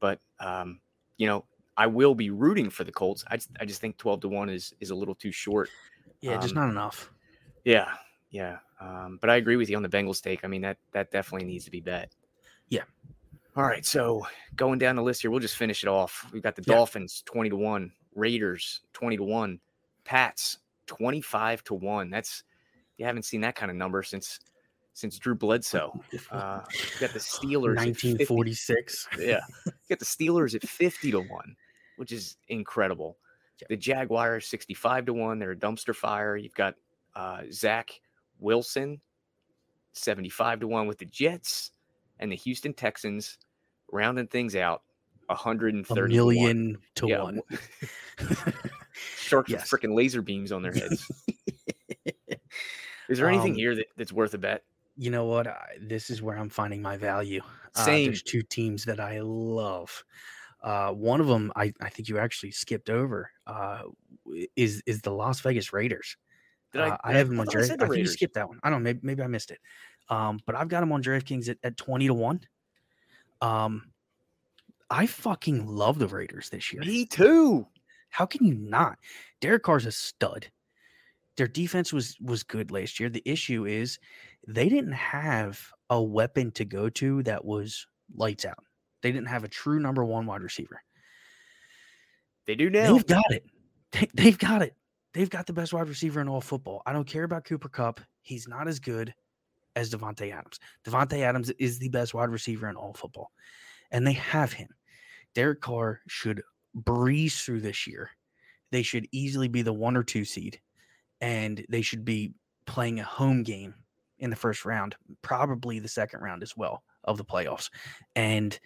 [0.00, 0.80] but um,
[1.16, 1.44] you know
[1.76, 3.24] I will be rooting for the Colts.
[3.28, 5.68] I just, I just think 12 to one is is a little too short.
[6.20, 7.10] Yeah, just um, not enough.
[7.64, 7.88] Yeah,
[8.32, 8.58] yeah.
[8.80, 10.44] Um, but I agree with you on the Bengals take.
[10.44, 12.12] I mean that that definitely needs to be bet.
[12.68, 12.82] Yeah.
[13.54, 16.26] All right, so going down the list here, we'll just finish it off.
[16.32, 16.74] We've got the Yeah.
[16.74, 19.60] Dolphins 20 to 1, Raiders 20 to 1,
[20.04, 22.08] Pats 25 to 1.
[22.10, 22.42] That's
[22.96, 24.40] you haven't seen that kind of number since
[24.94, 25.92] since Drew Bledsoe.
[26.30, 29.08] Uh, you got the Steelers at 50 1946.
[29.18, 29.40] yeah.
[29.66, 31.56] You got the Steelers at 50 to 1,
[31.96, 33.18] which is incredible.
[33.68, 35.38] The Jaguars 65 to 1.
[35.38, 36.36] They're a dumpster fire.
[36.36, 36.74] You've got
[37.14, 38.00] uh, Zach
[38.42, 39.00] Wilson
[39.94, 41.70] 75 to 1 with the Jets
[42.18, 43.38] and the Houston Texans
[43.90, 44.82] rounding things out
[45.28, 47.40] A 130 million to Yeah, one.
[49.16, 49.70] Sharks Yes.
[49.70, 51.06] with freaking laser beams on their heads.
[53.08, 54.64] Is there anything Um, here that, that's worth a bet?
[54.96, 55.46] you know what?
[55.46, 57.40] I, this is where I'm finding my value.
[57.74, 58.04] Uh, Same.
[58.06, 60.04] there's two teams that I love.
[60.62, 63.80] Uh, one of them, I, I think you actually skipped over, uh,
[64.54, 66.16] is is the Las Vegas Raiders.
[66.72, 68.58] Did uh, I have them on I I, think you skipped that one.
[68.62, 68.84] I don't know.
[68.84, 69.58] Maybe, maybe I missed it.
[70.08, 72.40] Um, but I've got them on DraftKings at, at twenty to one.
[73.40, 73.92] Um,
[74.90, 76.82] I fucking love the Raiders this year.
[76.82, 77.66] Me too.
[78.10, 78.98] How can you not?
[79.40, 80.46] Derek Carr's a stud.
[81.36, 83.08] Their defense was was good last year.
[83.08, 83.98] The issue is
[84.46, 88.64] they didn't have a weapon to go to that was lights out.
[89.02, 90.82] They didn't have a true number one wide receiver.
[92.46, 92.94] They do now.
[92.94, 93.44] They've got it.
[93.92, 94.74] They, they've got it.
[95.14, 96.82] They've got the best wide receiver in all football.
[96.86, 98.00] I don't care about Cooper Kupp.
[98.22, 99.14] He's not as good
[99.76, 100.58] as Davante Adams.
[100.84, 103.30] Davante Adams is the best wide receiver in all football.
[103.90, 104.68] And they have him.
[105.34, 106.42] Derek Carr should
[106.74, 108.10] breeze through this year.
[108.70, 110.60] They should easily be the one or two seed.
[111.20, 112.32] And they should be
[112.66, 113.74] playing a home game
[114.18, 117.70] in the first round, probably the second round as well of the playoffs.
[118.16, 118.58] And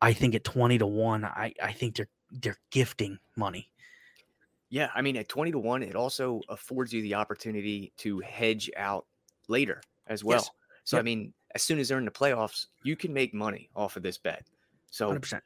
[0.00, 3.70] I think at 20 to 1, I, I think they're they're gifting money.
[4.72, 8.70] Yeah, I mean, at 20 to 1, it also affords you the opportunity to hedge
[8.74, 9.04] out
[9.46, 10.38] later as well.
[10.38, 10.50] Yes.
[10.84, 13.98] So, I mean, as soon as they're in the playoffs, you can make money off
[13.98, 14.46] of this bet.
[14.90, 15.42] So, 100%.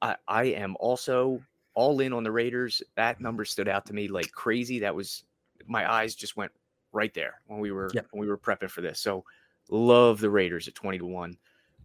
[0.00, 1.42] I, I am also
[1.74, 2.82] all in on the Raiders.
[2.94, 4.78] That number stood out to me like crazy.
[4.78, 5.24] That was
[5.66, 6.52] my eyes just went
[6.92, 8.06] right there when we were Yep.
[8.12, 8.98] when we were prepping for this.
[9.00, 9.22] So,
[9.68, 11.36] love the Raiders at 20 to 1.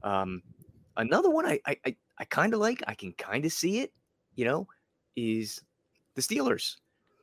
[0.04, 0.42] Um,
[0.96, 3.92] another one I I, I, I kind of like, I can kind of see it,
[4.36, 4.70] you know,
[5.18, 5.62] is
[6.16, 6.78] the Steelers.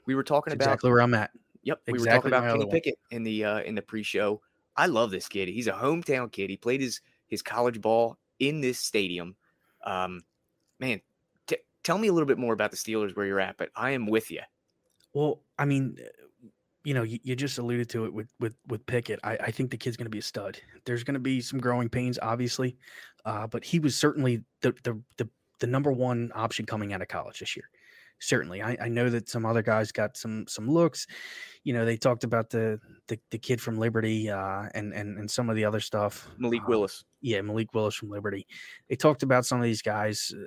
[0.07, 1.31] We were talking That's about exactly where I'm at.
[1.64, 2.70] Yep, we exactly were talking about Kenny.
[2.70, 4.40] Pickett in the uh, in the pre-show.
[4.77, 5.48] I love this kid.
[5.48, 6.51] He's a hometown kid.
[6.51, 9.37] He played his his college ball in this stadium.
[9.85, 10.22] Um,
[10.79, 11.01] man,
[11.46, 13.57] t- tell me a little bit more about the Steelers where you're at.
[13.59, 14.40] But I am with you.
[15.12, 15.98] Well, I mean,
[16.85, 19.20] you know, you, you just alluded to it with with with Pickett.
[19.24, 20.59] I, I think the kid's going to be a stud.
[20.85, 22.79] There's going to be some growing pains, obviously,
[23.24, 27.09] uh, but he was certainly the, the the the number one option coming out of
[27.09, 27.68] college this year.
[28.20, 31.07] Certainly, I, I know that some other guys got some some looks.
[31.62, 35.31] You know, they talked about the the, the kid from Liberty uh, and and and
[35.31, 36.28] some of the other stuff.
[36.38, 37.04] Malik Um, Willis.
[37.20, 38.46] yeah, Malik Willis from Liberty.
[38.88, 40.33] They talked about some of these guys.
[40.37, 40.44] Uh,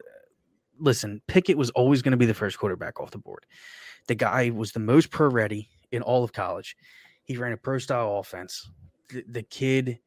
[0.79, 3.45] Listen, Pickett was always going to be the first quarterback off the board.
[4.07, 6.75] The guy was the most pro ready in all of college.
[7.23, 8.67] He ran a pro style offense.
[9.09, 9.99] The, the kid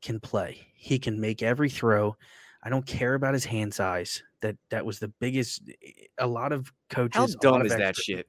[0.00, 0.68] can play.
[0.76, 2.16] He can make every throw.
[2.62, 4.22] I don't care about his hand size.
[4.42, 5.70] That that was the biggest.
[6.18, 7.36] A lot of coaches.
[7.42, 8.26] How dumb is that shit?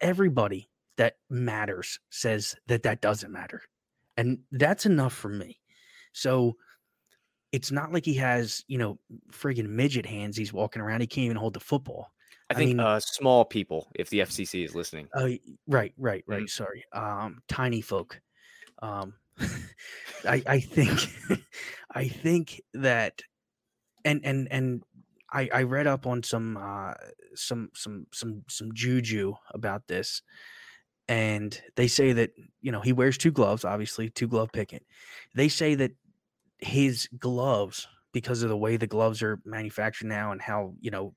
[0.00, 3.62] everybody that matters says that that doesn't matter.
[4.16, 5.60] And that's enough for me.
[6.12, 6.54] So
[7.52, 8.98] it's not like he has, you know,
[9.32, 11.00] friggin' midget hands he's walking around.
[11.00, 12.12] He can't even hold the football.
[12.50, 15.08] I I think mean- uh, small people, if the FCC is listening.
[15.14, 16.42] Y- right, right, right.
[16.42, 16.50] Mhm.
[16.50, 16.84] Sorry.
[16.92, 18.20] Um, tiny folk.
[18.82, 19.14] Um,
[20.24, 21.00] I, I think,
[21.92, 23.22] I think that,
[24.04, 24.82] and and and
[25.30, 26.94] I I read up on some uh
[27.34, 30.22] some some some some juju about this,
[31.08, 34.84] and they say that you know he wears two gloves, obviously two glove Pickett.
[35.34, 35.92] They say that
[36.58, 41.14] his gloves, because of the way the gloves are manufactured now and how you know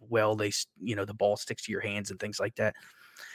[0.00, 2.74] well they you know the ball sticks to your hands and things like that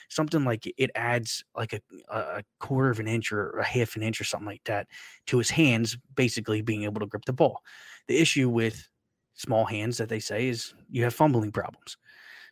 [0.09, 4.03] something like it adds like a, a quarter of an inch or a half an
[4.03, 4.87] inch or something like that
[5.27, 7.61] to his hands basically being able to grip the ball
[8.07, 8.87] the issue with
[9.35, 11.97] small hands that they say is you have fumbling problems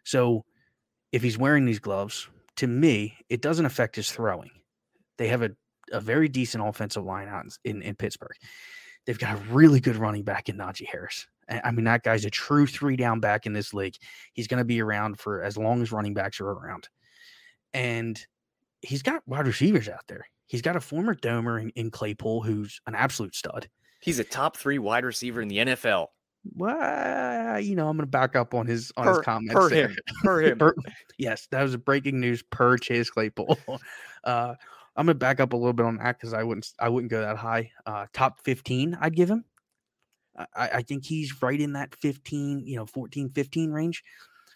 [0.04, 0.44] so
[1.12, 4.50] if he's wearing these gloves to me it doesn't affect his throwing
[5.18, 5.52] they have a,
[5.92, 8.36] a very decent offensive line out in, in pittsburgh
[9.06, 11.28] they've got a really good running back in najee harris
[11.64, 13.96] I mean, that guy's a true three down back in this league.
[14.34, 16.88] He's going to be around for as long as running backs are around.
[17.74, 18.20] And
[18.82, 20.26] he's got wide receivers out there.
[20.48, 23.70] He's got a former domer in, in Claypool who's an absolute stud.
[24.02, 26.08] He's a top three wide receiver in the NFL.
[26.56, 29.54] Well, you know, I'm going to back up on his on his comments.
[29.54, 29.88] per there.
[29.90, 29.98] him.
[30.24, 30.58] Per him.
[30.58, 30.76] Per-
[31.18, 33.58] yes, that was breaking news per Chase Claypool.
[34.24, 34.56] uh,
[34.96, 37.22] I'm gonna back up a little bit on that because I wouldn't I wouldn't go
[37.22, 37.72] that high.
[37.86, 39.46] Uh, top 15, I'd give him.
[40.38, 44.04] I, I I think he's right in that 15, you know, 14, 15 range.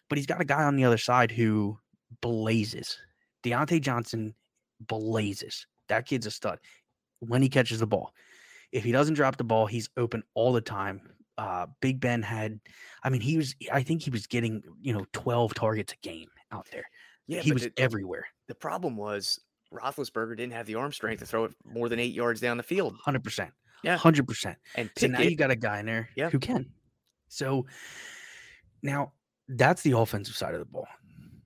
[0.09, 1.79] But he's got a guy on the other side who
[2.21, 2.97] blazes.
[3.43, 4.35] Diontae Johnson
[4.79, 5.67] blazes.
[5.87, 6.59] That kid's a stud
[7.19, 8.13] when he catches the ball.
[8.71, 11.01] If he doesn't drop the ball, he's open all the time.
[11.37, 12.59] Uh, Big Ben had,
[13.03, 16.29] I mean, he was, I think he was getting, you know, 12 targets a game
[16.51, 16.85] out there.
[17.27, 18.25] Yeah, he was the, everywhere.
[18.47, 19.39] the problem was
[19.73, 22.63] Roethlisberger didn't have the arm strength to throw it more than eight yards down the
[22.63, 22.95] field.
[23.05, 23.49] 100%.
[23.83, 23.97] Yeah.
[23.97, 24.55] 100%.
[24.75, 26.29] And So now Pickett, you got a guy in there Yeah.
[26.29, 26.67] who can.
[27.27, 27.65] So
[28.81, 29.11] now
[29.49, 30.87] that's the offensive side of the ball.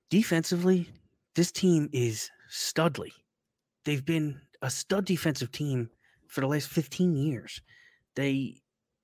[0.09, 0.89] Defensively,
[1.35, 3.11] this team is studly.
[3.85, 5.89] They've been a stud defensive team
[6.27, 7.61] for the last 15 years.
[8.15, 8.61] They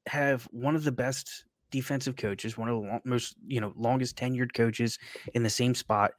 [0.07, 4.15] have one of the best defensive coaches, one of the long, most, you know, longest
[4.15, 4.97] tenured coaches
[5.33, 6.11] in the same spot.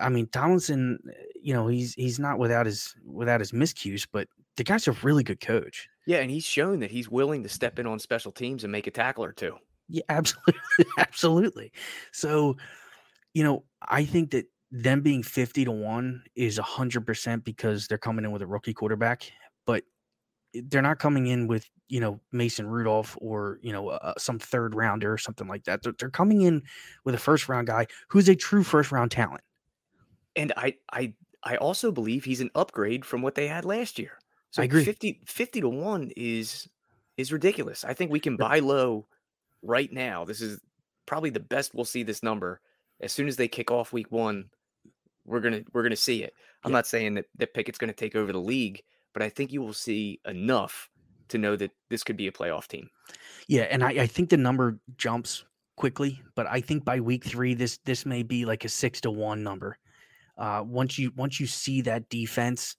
[0.00, 4.28] I mean, Tomlinson, uh, you know, he's he's not without his without his miscues, but
[4.56, 5.88] the guy's a really good coach.
[6.06, 8.86] yeah, and he's shown that he's willing to step in on special teams and make
[8.86, 9.56] a tackle or two.
[9.88, 10.54] Yeah, absolutely,
[10.98, 11.72] absolutely.
[12.12, 12.56] So,
[13.34, 17.98] you know, I think that them being fifty to one is hundred percent because they're
[17.98, 19.30] coming in with a rookie quarterback,
[20.68, 24.74] they're not coming in with you know Mason Rudolph or you know uh, some third
[24.74, 25.82] rounder or something like that.
[25.82, 26.62] They're, they're coming in
[27.04, 29.42] with a first round guy who's a true first round talent.
[30.34, 34.18] And I I I also believe he's an upgrade from what they had last year.
[34.50, 34.84] So agree.
[34.84, 36.68] 50, 50 to 1 is
[37.16, 37.84] is ridiculous.
[37.84, 39.06] I think we can buy low
[39.62, 40.24] right now.
[40.24, 40.60] This is
[41.06, 42.60] probably the best we'll see this number.
[43.00, 44.48] As soon as they kick off week 1,
[45.24, 46.34] we're going to we're going to see it.
[46.64, 46.76] I'm Yeah.
[46.78, 48.82] not saying that that Pickett's going to take over the league,
[49.16, 50.90] but I think you will see enough
[51.28, 52.90] to know that this could be a playoff team.
[53.48, 55.42] Yeah, and I, I think the number jumps
[55.76, 59.10] quickly, but I think by week three, this this may be like a six to
[59.10, 59.78] one number.
[60.36, 62.76] Uh, once you once you see that defense,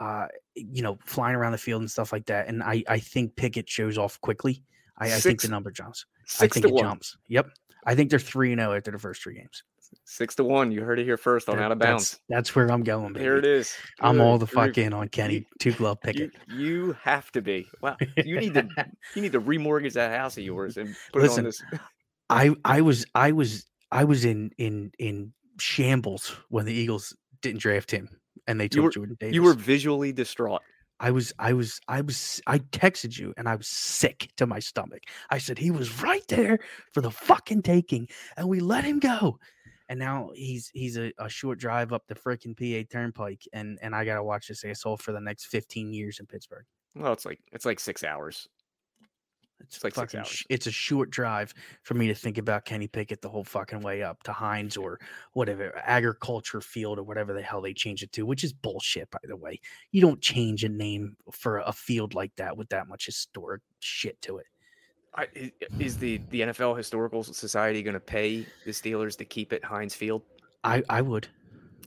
[0.00, 3.36] uh, you know, flying around the field and stuff like that, and I I think
[3.36, 4.64] Pickett shows off quickly.
[4.98, 6.06] I, I think the number jumps.
[6.40, 6.82] I 6 think to it 1.
[6.82, 7.16] jumps.
[7.28, 7.50] Yep,
[7.84, 9.62] I think they're three and zero after the first three games.
[10.04, 10.72] 6 to 1.
[10.72, 12.20] You heard it here first on That- out of that's- bounds.
[12.28, 13.12] That's, where I'm going.
[13.12, 13.24] Baby.
[13.24, 13.74] There it is.
[14.00, 16.30] I'm all the You're- fuck in on Kenny two glove You, Pickett.
[16.48, 17.66] you have to be.
[17.82, 17.96] Wow.
[18.24, 18.68] You need to
[19.14, 21.80] you need to remortgage that house of yours and put Listen, it on this.
[22.30, 27.60] I I was I was I was in in in shambles when the Eagles didn't
[27.60, 28.08] draft him
[28.46, 29.34] and they You took were- Jordan Davis.
[29.34, 30.62] You were visually distraught.
[31.00, 34.58] I was I was I was I texted you and I was sick to my
[34.58, 35.02] stomach.
[35.30, 36.58] I said he was right there
[36.92, 39.38] for the fucking taking and we let him go.
[39.88, 43.94] And now he's he's a, a short drive up the freaking PA Turnpike, and and
[43.94, 46.64] I gotta watch this asshole for the next fifteen years in Pittsburgh.
[46.94, 48.48] Well, it's like it's like six hours.
[49.60, 50.44] It's, like six hours.
[50.48, 54.04] it's a short drive for me to think about Kenny Pickett the whole fucking way
[54.04, 55.00] up to Heinz or
[55.32, 59.18] whatever agriculture field or whatever the hell they change it to, which is bullshit, by
[59.24, 59.60] the way.
[59.90, 64.20] You don't change a name for a field like that with that much historic shit
[64.22, 64.46] to it.
[65.18, 69.64] I, is the the NFL Historical Society going to pay the Steelers to keep it
[69.64, 70.22] Heinz Field?
[70.64, 71.28] I I would.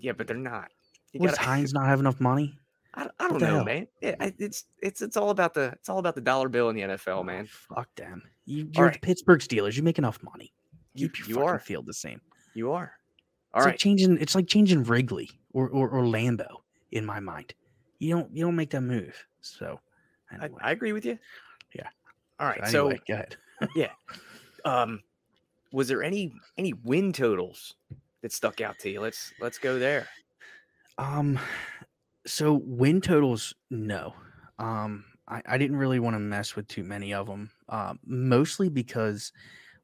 [0.01, 0.69] Yeah, but they're not.
[1.13, 2.57] You does gotta- Heinz not have enough money?
[2.93, 3.63] I, don't- I don't know, hell?
[3.65, 3.87] man.
[4.01, 6.81] Yeah, it's it's it's all about the it's all about the dollar bill in the
[6.81, 7.47] NFL, Oh, man.
[7.47, 8.21] fuck them.
[8.45, 8.99] You, you're the.
[8.99, 9.77] Pittsburgh Steelers.
[9.77, 10.51] You make enough money.
[10.93, 12.19] You, Keep your you are field the same.
[12.53, 12.91] you are.
[13.55, 14.17] It's All like changing.
[14.19, 16.57] It's like changing Wrigley or, or or Lambeau
[16.91, 17.53] in my mind.
[17.99, 19.15] You don't you don't make that move.
[19.41, 19.79] So
[20.31, 21.17] I, I agree with you.
[22.41, 22.45] Yeah.
[22.45, 22.65] All right.
[22.71, 23.37] so So, go ahead.
[24.65, 25.01] um,
[25.71, 27.75] was there any any win totals
[28.21, 29.01] that stuck out to you?
[29.01, 30.07] Let's let's go there.
[30.97, 31.39] Um,
[32.27, 34.13] so win totals, no.
[34.59, 37.49] Um, I, I didn't really want to mess with too many of them.
[37.69, 39.31] Uh, mostly because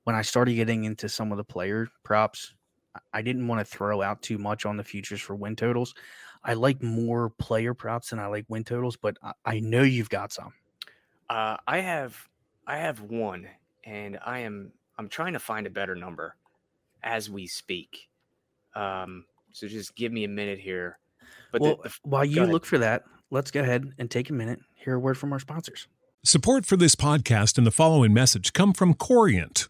[0.03, 2.53] when I started getting into some of the player props,
[2.93, 5.95] I- I didn't want to throw out too much on the futures for win totals.
[6.43, 10.09] I like more player props than I like win totals, but I, I know you've
[10.09, 10.53] got some.
[11.29, 12.15] Uh, I have
[12.67, 13.47] I have one,
[13.85, 16.35] and I am I'm trying to find a better number
[17.01, 18.09] as we speak.
[18.75, 20.99] Um, so just give me a minute here.
[21.51, 22.51] But well, the, f- while you ahead.
[22.51, 24.59] look for that, let's go ahead and take a minute.
[24.75, 25.87] Hear a word from our sponsors.
[26.23, 29.69] Support for this podcast and the following message come from Corient.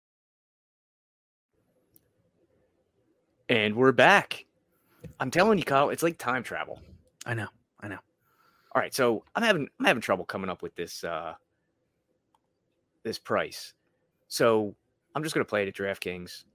[3.51, 4.45] And we're back.
[5.19, 6.81] I'm telling you, Kyle, it's like time travel.
[7.25, 7.49] I know.
[7.81, 7.97] I know.
[8.73, 11.33] All right, so I'm having I'm having trouble coming up with this uh
[13.03, 13.73] this price.
[14.29, 14.73] So
[15.13, 16.45] I'm just gonna play it at DraftKings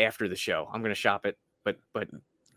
[0.00, 0.68] after the show.
[0.72, 2.08] I'm gonna shop it, but but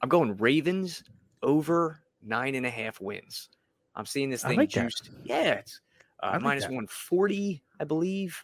[0.02, 1.04] I'm going Ravens
[1.44, 3.50] over nine and a half wins.
[3.94, 4.86] I'm seeing this thing like that.
[4.86, 5.12] juiced.
[5.24, 5.80] Yeah, it's
[6.24, 8.44] uh, like 140, I believe,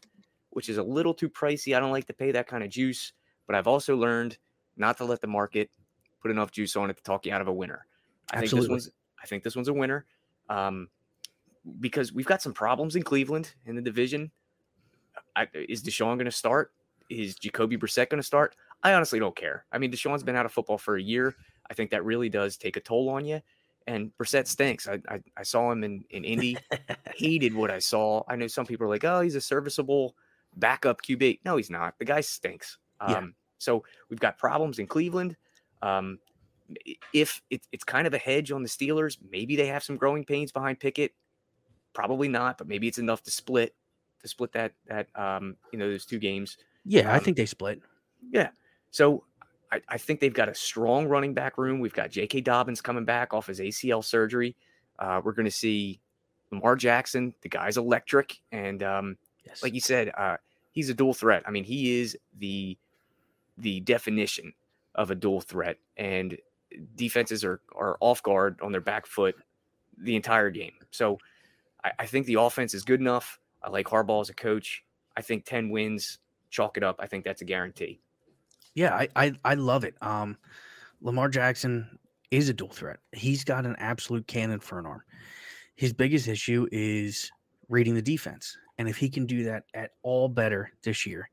[0.51, 1.75] which is a little too pricey.
[1.75, 3.11] I don't like to pay that kind of juice,
[3.47, 4.37] but I've also learned
[4.77, 5.69] not to let the market
[6.21, 7.85] put enough juice on it to talk you out of a winner.
[8.31, 8.73] I think this Absolutely.
[8.73, 8.89] one's
[9.21, 10.05] I think this one's a winner.
[10.49, 10.89] Um,
[11.79, 14.31] because we've got some problems in Cleveland in the division.
[15.35, 16.71] I, is Deshaun going to start?
[17.09, 18.55] Is Jacoby Brissett going to start?
[18.83, 19.65] I honestly don't care.
[19.71, 21.35] I mean, Deshaun's been out of football for a year.
[21.69, 23.41] I think that really does take a toll on you.
[23.87, 24.87] And Brissett stinks.
[24.87, 26.57] I, I, I saw him in, in Indy.
[27.15, 28.23] Hated what I saw.
[28.27, 30.15] I know some people are like, oh, he's a serviceable
[30.57, 31.39] backup QB.
[31.45, 31.97] No, he's not.
[31.99, 32.77] The guy stinks.
[32.99, 33.21] Um, Yeah.
[33.57, 35.35] So we've got problems in Cleveland.
[35.81, 36.19] Um,
[37.13, 40.23] if it, it's kind of a hedge on the Steelers, maybe they have some growing
[40.25, 41.13] pains behind Pickett.
[41.93, 43.73] Probably not, but maybe it's enough to split
[44.21, 46.57] to split that that um, you know those two games.
[46.83, 47.81] Yeah, I Um, think they split.
[48.31, 48.49] Yeah.
[48.91, 49.23] So
[49.71, 51.79] I, I think they've got a strong running back room.
[51.79, 52.41] We've got J.K.
[52.41, 54.55] Dobbins coming back off his ACL surgery.
[54.99, 55.99] Uh, we're going to see
[56.51, 57.33] Lamar Jackson.
[57.41, 59.61] The guy's electric, and um, Yes.
[59.63, 60.37] like you said, uh,
[60.71, 61.43] he's a dual threat.
[61.45, 62.77] I mean, he is the
[63.57, 64.53] the definition
[64.95, 66.37] of a dual threat, and
[66.95, 69.35] defenses are are off guard on their back foot
[69.97, 70.73] the entire game.
[70.91, 71.19] So
[71.83, 73.39] I, I think the offense is good enough.
[73.63, 74.83] I like Harbaugh as a coach.
[75.17, 76.97] I think ten wins, chalk it up.
[76.99, 77.99] I think that's a guarantee.
[78.73, 79.95] Yeah, I, I I love it.
[80.01, 80.37] Um,
[81.01, 81.97] Lamar Jackson
[82.31, 82.99] is a dual threat.
[83.13, 85.01] He's got an absolute cannon for an arm.
[85.75, 87.31] His biggest issue is
[87.69, 91.29] reading the defense, and if he can do that at all better this year,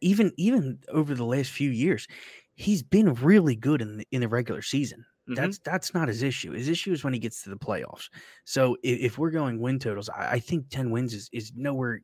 [0.00, 2.06] even even over the last few years,
[2.54, 5.04] he's been really good in the, in the regular season.
[5.28, 5.34] Mhm.
[5.34, 6.52] That's that's not his issue.
[6.52, 8.08] His issue is when he gets to the playoffs.
[8.44, 12.00] So if, if we're going win totals, I, I think ten wins is is nowhere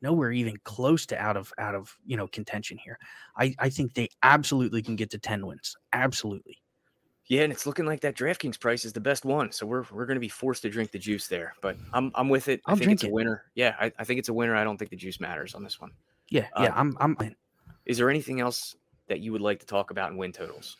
[0.00, 2.98] nowhere even close to out of out of you know contention here.
[3.36, 5.76] I I think they absolutely can get to ten wins.
[5.92, 6.62] Absolutely.
[7.26, 9.52] Yeah, and it's looking like that DraftKings price is the best one.
[9.52, 11.54] So we're we're going to be forced to drink the juice there.
[11.60, 12.62] But I'm I'm with it.
[12.66, 13.44] I I'll think drink it's a winner.
[13.54, 14.56] Yeah, I, I think it's a winner.
[14.56, 15.92] I don't think the juice matters on this one.
[16.30, 16.72] Yeah, Uh, yeah.
[16.74, 17.34] I'm I'm in.
[17.86, 18.76] Is there anything else
[19.08, 20.76] that you would like to talk about in win totals?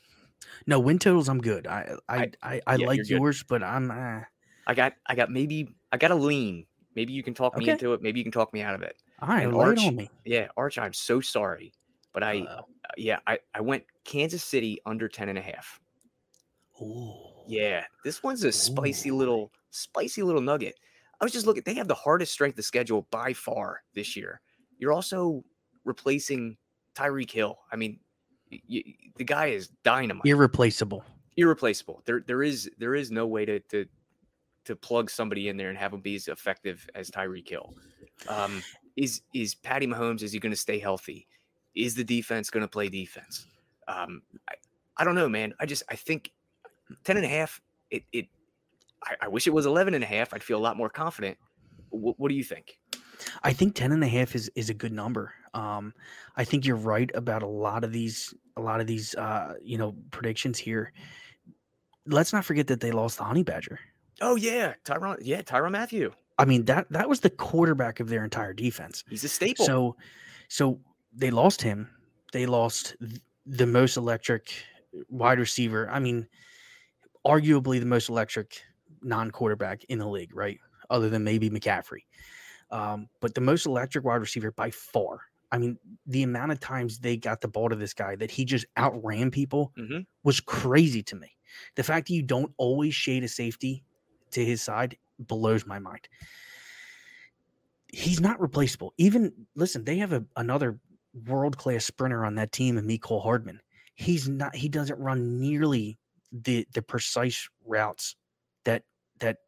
[0.67, 1.29] no win totals.
[1.29, 1.67] I'm good.
[1.67, 3.91] I I I- I, I, yeah, like yours, but I'm.
[3.91, 4.21] Uh,
[4.67, 6.67] I got I got maybe I got a lean.
[6.95, 8.03] Maybe you can talk me into it.
[8.03, 8.97] Maybe you can talk me out of it.
[9.21, 10.11] all right, And lay it Arch- on me.
[10.25, 11.73] Yeah, Arch, I'm so sorry.
[12.13, 12.63] But I Uh,
[12.97, 15.79] yeah, I, I went Kansas City under 10 and a half.
[16.83, 17.15] ooh.
[17.47, 19.17] Yeah, this one's a spicy Ooh.
[19.17, 20.75] little spicy little nugget.
[21.21, 24.41] I was just looking, they have the hardest strength of schedule by far this year.
[24.79, 25.45] You're also
[25.85, 26.57] replacing
[26.95, 27.59] Tyreek Hill.
[27.73, 27.99] I mean,
[28.51, 30.27] the guy is dynamite.
[30.27, 31.05] irreplaceable.
[31.37, 32.03] irreplaceable.
[32.07, 33.87] There there is there is no way to to
[34.65, 37.75] to plug somebody in there and have him be as effective as Tyreek Hill.
[38.29, 38.63] Um,
[38.97, 40.23] is is Patty Mahomes?
[40.23, 41.27] Is he going to stay healthy?
[41.75, 43.47] Is the defense going to play defense?
[43.87, 44.55] Um, I,
[44.97, 45.55] I don't know, man.
[45.61, 46.33] I just I think
[47.05, 47.61] 10 and a half.
[47.91, 48.27] It it.
[49.03, 50.35] I, I wish it was 11 and a half.
[50.35, 51.39] I'd feel a lot more confident.
[51.91, 52.79] What, what do you think?
[53.43, 55.33] I think 10 and a half is, is a good number.
[55.55, 55.95] Um,
[56.37, 59.79] I think you're right about a lot of these, a lot of these, uh, you
[59.79, 60.93] know, predictions here.
[62.07, 63.79] Let's not forget that they lost the honey badger.
[64.21, 65.19] Oh yeah, Tyrann.
[65.21, 66.13] Yeah, Tyrann Mathieu.
[66.39, 69.05] I mean, that, that was the quarterback of their entire defense.
[69.09, 69.65] He's a staple.
[69.65, 69.97] So,
[70.49, 70.81] so
[71.15, 71.89] they lost him.
[72.33, 72.97] They lost
[73.47, 74.53] the most electric
[75.09, 75.89] wide receiver.
[75.91, 76.29] I mean,
[77.27, 78.63] arguably the most electric
[79.03, 80.59] non-quarterback in the league, right?
[80.91, 82.05] Other than maybe McCaffrey,
[82.71, 85.21] um, but the most electric wide receiver by far.
[85.51, 88.45] I mean, the amount of times they got the ball to this guy that he
[88.45, 90.07] just outran people Mhm.
[90.23, 91.37] was crazy to me.
[91.75, 93.83] The fact that you don't always shade a safety
[94.33, 96.07] to his side blows my mind.
[97.89, 98.93] He's not replaceable.
[98.99, 100.79] Even listen, they have a, another
[101.27, 103.61] world class sprinter on that team, and Mecole Hardman.
[103.95, 104.55] He's not.
[104.55, 105.99] He doesn't run nearly
[106.31, 108.15] the the precise routes
[108.65, 108.85] that
[109.21, 109.39] that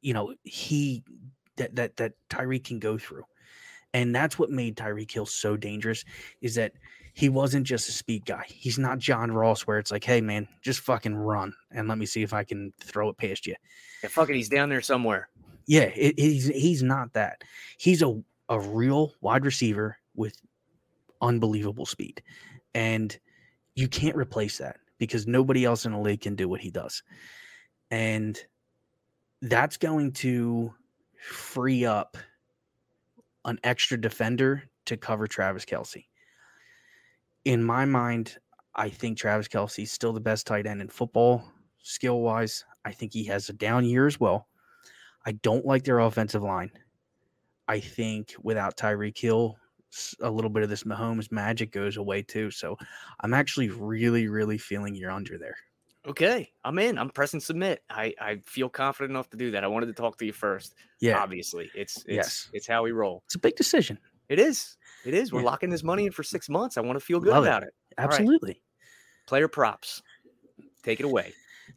[0.00, 1.04] you know he
[1.60, 3.24] that that that Tyreek can go through,
[3.94, 6.04] and that's what made Tyreek Hill so dangerous.
[6.40, 6.72] Is that
[7.14, 8.44] he wasn't just a speed guy.
[8.48, 12.06] He's not John Ross, where it's like, hey man, just fucking run and let me
[12.06, 13.54] see if I can throw it past you.
[14.02, 15.28] yeah, fuck it, he's down there somewhere.
[15.66, 17.42] Yeah, it, he's he's not that.
[17.78, 20.40] He's a a real wide receiver with
[21.20, 22.22] unbelievable speed,
[22.74, 23.16] and
[23.74, 27.02] you can't replace that because nobody else in the league can do what he does,
[27.90, 28.38] and
[29.42, 30.72] that's going to
[31.20, 32.16] free up
[33.44, 36.06] an extra defender to cover Travis Kelce.
[37.44, 38.38] In my mind,
[38.74, 41.44] I think Travis Kelce is still the best tight end in football,
[41.82, 42.64] skill wise.
[42.84, 44.48] I think he has a down year as well.
[45.26, 46.70] I don't like their offensive line.
[47.68, 49.56] I think without Tyreek Hill,
[50.20, 52.50] a little bit of this Mahomes magic goes away too.
[52.50, 52.76] So
[53.20, 55.56] I'm actually really, really feeling you're under there.
[56.08, 56.96] Okay, I'm in.
[56.98, 57.82] I'm pressing submit.
[57.90, 59.64] I, I feel confident enough to do that.
[59.64, 60.74] I wanted to talk to you first.
[61.00, 62.50] Yeah, Obviously, it's it's Yes.
[62.54, 63.22] it's how we roll.
[63.26, 63.98] it's a big decision.
[64.30, 64.76] It is.
[65.04, 65.30] It is.
[65.32, 65.46] We're Yeah.
[65.46, 66.78] locking this money in for six months.
[66.78, 67.74] I want to feel good Love about it.
[67.98, 68.04] Right.
[68.04, 68.62] Absolutely.
[69.26, 70.02] Player props.
[70.82, 71.34] Take it away.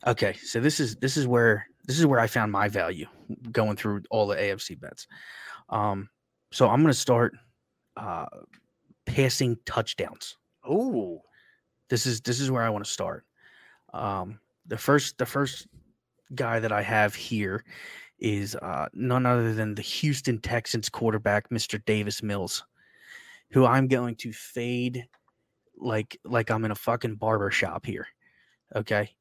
[0.07, 3.07] Okay, so this is this is where this is where I found my value
[3.51, 5.05] going through all the AFC bets.
[5.69, 6.09] Um,
[6.53, 7.33] so I'm going to start
[7.97, 8.25] uh,
[9.05, 10.37] passing touchdowns.
[10.65, 11.21] Oh,
[11.89, 13.25] this is this is where I want to start.
[13.93, 15.67] Um, the first the first
[16.35, 17.63] guy that I have here
[18.19, 21.83] is uh, none other than the Houston Texans quarterback, Mr.
[21.85, 22.63] Davis Mills,
[23.51, 25.05] who I'm going to fade
[25.77, 28.07] like like I'm in a fucking barber shop here.
[28.75, 29.11] Okay.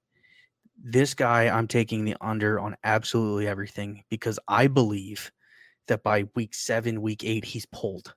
[0.84, 5.30] This guy, I'm taking the under on absolutely everything because I believe
[5.86, 8.14] that by week seven, week eight, he's pulled.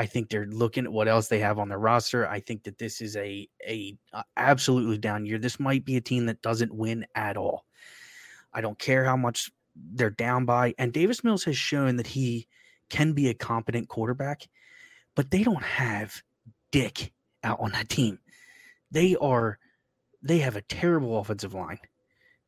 [0.00, 2.26] I think they're looking at what else they have on their roster.
[2.26, 5.38] I think that this is a a, uh absolutely down year.
[5.38, 7.66] This might be a team that doesn't win at all.
[8.54, 10.74] I don't care how much they're down by.
[10.78, 12.48] And Davis Mills has shown that he
[12.88, 14.48] can be a competent quarterback,
[15.16, 16.22] but they don't have
[16.72, 17.12] Dick
[17.44, 18.20] out on that team.
[18.90, 19.58] They are
[20.22, 21.78] they have a terrible offensive line.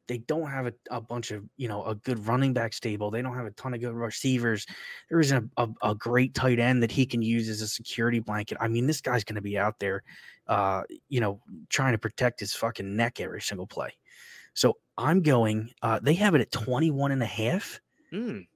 [0.09, 3.11] They don't have a, a bunch of, you know, a good running back stable.
[3.11, 4.66] They don't have a ton of good receivers.
[5.09, 8.18] There isn't a, a, a great tight end that he can use as a security
[8.18, 8.59] blanket.
[8.61, 10.03] I mean, this guy's going to be out there,
[10.48, 13.96] uh, you know, trying to protect his fucking neck every single play.
[14.55, 17.80] So I'm going, uh, they have it at 21 and a half,
[18.12, 18.46] Mm,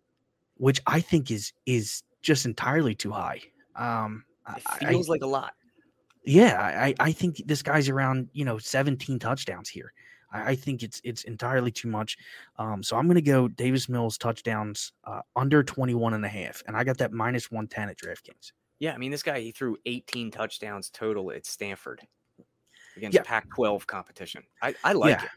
[0.58, 3.40] which I think is is just entirely too high.
[3.74, 5.54] Um, I- it I- feels like a lot.
[6.24, 9.92] yeah, I, I think this guy's around, you know, 17 touchdowns here.
[10.30, 12.16] I, I think it's it's entirely too much.
[12.58, 16.62] Um, so I'm going to go Davis Mills touchdowns uh, under 21 and a half.
[16.66, 18.52] And I got that minus 110 at DraftKings.
[18.78, 22.02] Yeah, I mean, this guy he threw 18 touchdowns total at Stanford
[22.96, 23.22] against Yeah.
[23.24, 24.42] Pac-12 competition.
[24.62, 25.24] I, I like Yeah.
[25.24, 25.30] it.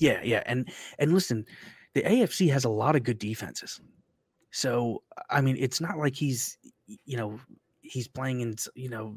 [0.00, 0.42] Yeah, yeah.
[0.46, 0.70] And
[1.00, 1.44] and listen,
[1.94, 3.80] the AFC has a lot of good defenses.
[4.52, 6.56] So I mean, it's not like he's
[7.04, 7.40] you know,
[7.80, 9.16] he's playing in you know,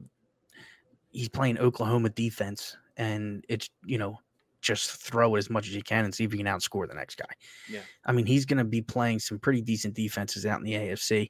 [1.12, 4.18] he's playing Oklahoma defense and it's, you know,
[4.62, 6.94] just throw it as much as you can and see if you can outscore the
[6.94, 7.34] next guy.
[7.70, 7.80] Yeah.
[8.06, 11.30] I mean, he's going to be playing some pretty decent defenses out in the AFC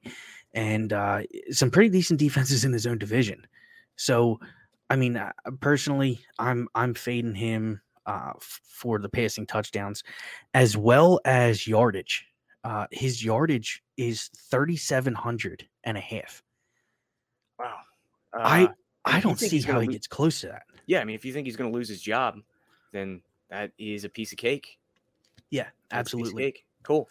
[0.54, 1.22] and uh,
[1.52, 3.46] some pretty decent defenses in his own division.
[3.96, 4.40] So,
[4.90, 10.04] I mean, uh, personally, I'm I'm fading him uh, f- for the passing touchdowns
[10.54, 12.26] as well as yardage.
[12.64, 16.44] Uh, his yardage is 3,700 and a half.
[17.60, 17.76] Wow.
[18.34, 18.74] I- Uh,
[19.04, 20.62] I don't see how he gets close to that.
[20.86, 22.38] yeah, I mean, if you think he's going to lose his job,
[22.92, 24.80] then that is a piece of cake.
[25.50, 26.44] Yeah, That's a piece of absolutely.
[26.44, 26.66] cake.
[26.84, 27.10] Cool.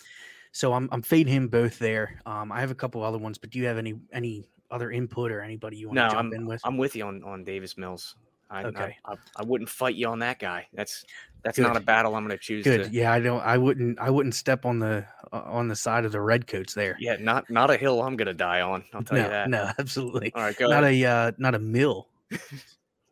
[0.52, 2.20] So I'm I'm fading him both there.
[2.26, 5.30] Um, I have a couple other ones, but do you have any any other input
[5.30, 6.60] or anybody you want No, to jump I'm in with?
[6.64, 8.16] I'm with you on on Davis Mills.
[8.52, 8.96] I, Okay.
[9.04, 10.66] I, I, I wouldn't fight you on that guy.
[10.74, 11.04] That's
[11.44, 11.62] that's Good.
[11.68, 12.64] not a battle I'm going to choose.
[12.64, 12.84] Good.
[12.84, 13.40] To, Yeah, I don't.
[13.42, 13.98] I wouldn't.
[14.00, 16.96] I wouldn't step on the uh, on the side of the redcoats there.
[16.98, 18.82] yeah, not not a hill I'm going to die on.
[18.92, 19.48] I'll tell no, you that.
[19.50, 20.94] no, absolutely All right, go not ahead.
[20.94, 22.08] a uh, not a mill.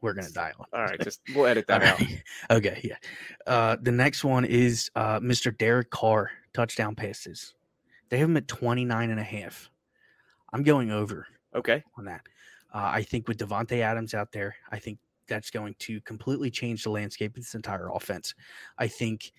[0.01, 0.67] We're gonna die on.
[0.73, 2.01] All right, just we'll edit that out.
[2.01, 2.23] right.
[2.51, 2.97] Okay, yeah.
[3.47, 5.57] Uh, the next one is uh, Mr.
[5.57, 7.55] Derek Carr touchdown passes.
[8.09, 9.71] They have him at 29 and a half.
[10.53, 11.83] I'm going over Okay.
[11.99, 12.23] on that.
[12.73, 16.85] Uh, I think with Davante Adams out there, I think that's going to completely change
[16.85, 18.35] the landscape of this entire offense.
[18.79, 19.33] I think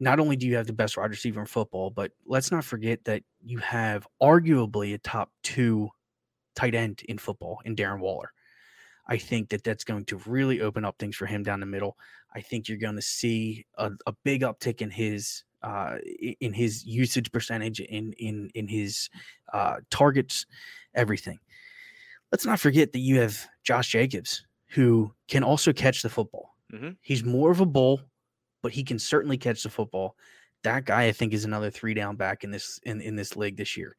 [0.00, 3.02] not only do you have the best wide receiver in football, but let's not forget
[3.04, 5.88] that you have arguably a top two
[6.54, 8.32] tight end in football in Darren Waller.
[9.06, 11.96] I think that that's going to really open up things for him down the middle.
[12.34, 15.96] I think you're going to see a, a big uptick in his uh,
[16.40, 19.08] in his usage percentage, in in in his
[19.52, 20.46] uh, targets,
[20.94, 21.38] everything.
[22.32, 26.56] Let's not forget that you have Josh Jacobs, who can also catch the football.
[26.72, 26.96] Mhm.
[27.00, 28.00] He's more of a bull,
[28.62, 30.16] but he can certainly catch the football.
[30.64, 33.56] That guy, I think, is another three down back in this in, in this league
[33.56, 33.96] this year.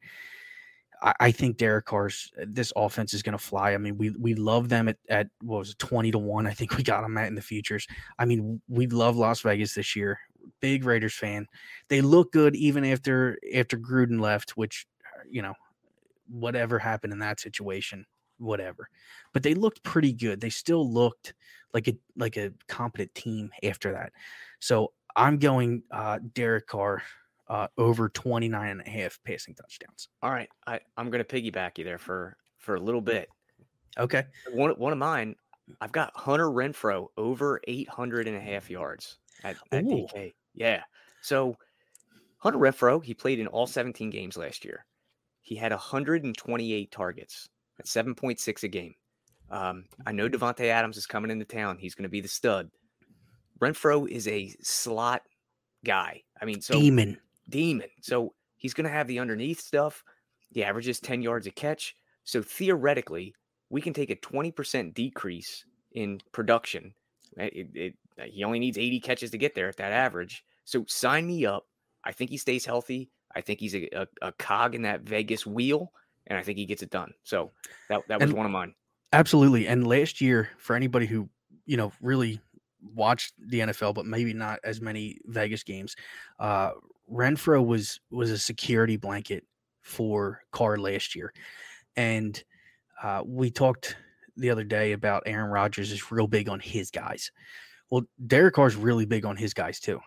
[1.02, 3.74] I, think Derek Carr's uh, this offense is going to fly.
[3.74, 6.46] I mean, we we love them at, at what was it, twenty to one.
[6.46, 7.86] I think we got them at in the futures.
[8.18, 10.18] I mean, we love Las Vegas this year.
[10.60, 11.46] Big Raiders fan.
[11.88, 15.54] They look good even after after Gruden left, which uh, you know,
[16.28, 18.06] whatever happened in that situation,
[18.38, 18.88] whatever.
[19.32, 20.40] But they looked pretty good.
[20.40, 21.34] They still looked
[21.74, 24.12] like a like a competent team after that.
[24.60, 27.02] So I'm going uh Derek Carr
[27.48, 30.08] uh over 29 and a half passing touchdowns.
[30.22, 30.48] All right.
[30.66, 33.28] I I'm going to piggyback you there for for a little bit.
[33.98, 34.24] Okay.
[34.52, 35.36] One one of mine,
[35.80, 40.06] I've got Hunter Renfrow over 800 and a half yards at, at Ooh.
[40.12, 40.34] DK.
[40.54, 40.82] Yeah.
[41.22, 41.56] So
[42.38, 44.84] Hunter Renfrow, he played in all 17 games last year.
[45.42, 47.48] He had 128 targets.
[47.78, 48.94] at 7.6 a game.
[49.50, 51.78] Um, I know Davante Adams is coming into town.
[51.78, 52.70] He's going to be the stud.
[53.60, 55.22] Renfrow is a slot
[55.84, 56.22] guy.
[56.40, 57.18] I mean, so Demon.
[57.48, 57.88] Demon.
[58.02, 60.02] So he's going to have the underneath stuff.
[60.50, 61.94] He averages 10 yards a catch.
[62.24, 63.34] So theoretically,
[63.70, 66.94] we can take a 20% decrease in production.
[67.38, 70.44] Uh, It, it, uh, he only needs 80 catches to get there at that average.
[70.64, 71.66] So sign me up.
[72.04, 73.10] I think he stays healthy.
[73.34, 75.92] I think he's a, a, a cog in that Vegas wheel,
[76.26, 77.12] and I think he gets it done.
[77.24, 77.52] So
[77.88, 78.74] that, that was And- one of mine.
[79.12, 79.68] Absolutely.
[79.68, 81.28] And last year, for anybody who,
[81.64, 82.40] you know, really
[82.94, 85.94] watched the NFL, but maybe not as many Vegas games,
[86.40, 86.72] uh,
[87.10, 89.44] Renfrow was was a security blanket
[89.82, 91.32] for Carr last year.
[91.96, 92.42] And
[93.02, 93.96] uh, we talked
[94.36, 97.30] the other day about Aaron Rodgers is real big on his guys.
[97.90, 100.00] Well, Derek Carr's really big on his guys too.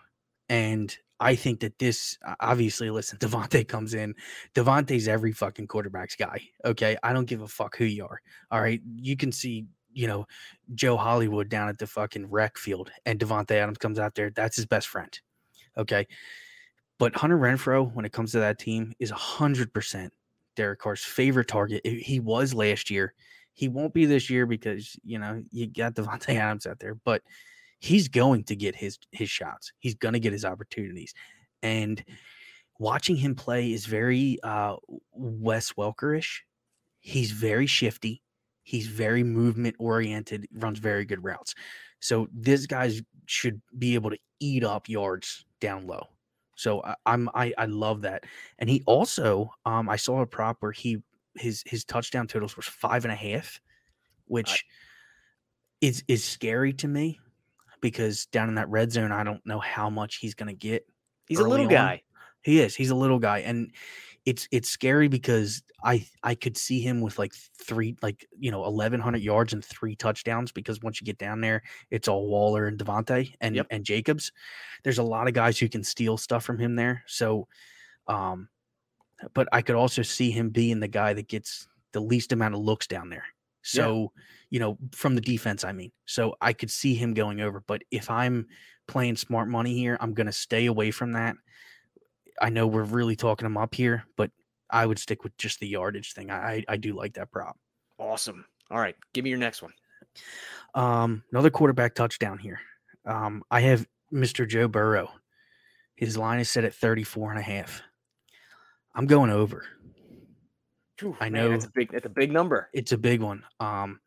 [0.50, 4.16] And I think that this obviously, listen, Davante comes in.
[4.54, 6.42] Davante's every fucking quarterback's guy.
[6.66, 6.98] Okay.
[7.02, 8.22] I don't give a fuck who you are.
[8.52, 8.82] All right.
[8.96, 10.26] You can see, you know,
[10.76, 14.30] Joe Hollywood down at the fucking rec field and Davante Adams comes out there.
[14.30, 15.18] That's his best friend.
[15.78, 16.06] Okay.
[17.00, 20.10] But Hunter Renfrow, when it comes to that team, is 100%
[20.56, 21.86] Derek Carr's favorite target.
[21.86, 23.14] He was last year.
[23.54, 27.22] He won't be this year because, you know, you got Davante Adams out there, but
[27.80, 29.72] he's going to get his his shots.
[29.80, 31.14] He's going to get his opportunities.
[31.64, 32.04] And
[32.78, 34.76] watching him play is very uh
[35.14, 36.40] Wes Welkerish.
[37.00, 38.22] He's very shifty.
[38.64, 41.56] He's very movement oriented, runs very good routes.
[42.02, 46.08] So this guy's should be able to eat up yards down low.
[46.60, 48.26] So I, I'm I, I love that.
[48.60, 50.98] And he also um I saw a prop where he
[51.36, 53.62] his his touchdown totals was five and a half,
[54.26, 54.66] which
[55.80, 57.20] is is scary to me
[57.82, 60.86] because down in that red zone, I don't know how much he's gonna get.
[61.28, 61.72] He's a little on.
[61.72, 62.02] guy.
[62.42, 62.76] He is.
[62.76, 63.72] He's a little guy, and
[64.26, 68.66] it's it's scary because I I could see him with like three like you know
[68.66, 72.68] eleven hundred yards and three touchdowns because once you get down there, it's all Waller
[72.68, 73.68] and Davante and Yep.
[73.70, 74.32] and Jacobs.
[74.84, 77.04] There's a lot of guys who can steal stuff from him there.
[77.08, 77.48] So,
[78.08, 78.50] um,
[79.34, 82.62] but I could also see him being the guy that gets the least amount of
[82.62, 83.26] looks down there.
[83.62, 84.14] So,
[84.50, 85.92] you know, from the defense, I mean.
[86.06, 87.62] So I could see him going over.
[87.68, 88.48] But if I'm
[88.88, 91.36] playing smart money here, I'm going to stay away from that.
[92.42, 94.32] I know we're really talking them up here, but
[94.70, 96.32] I would stick with just the yardage thing.
[96.32, 97.58] I I, do like that prop.
[97.98, 98.46] Awesome.
[98.72, 99.74] All right, give me your next one.
[100.76, 102.60] Um, another quarterback touchdown here.
[103.06, 104.48] Um, I have Mr.
[104.48, 105.10] Joe Burrow.
[105.96, 107.82] His line is set at 34 and a half.
[108.96, 109.66] I'm going over.
[110.98, 111.92] Phew, I man, that's know- a big.
[111.92, 112.70] That's a big number.
[112.74, 113.44] It's a big one.
[113.60, 114.00] Um,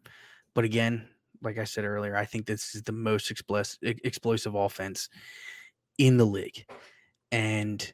[0.55, 1.09] but again,
[1.43, 5.09] like I said earlier, I think this is the most explos- explosive offense
[5.99, 6.65] in the league.
[7.33, 7.93] And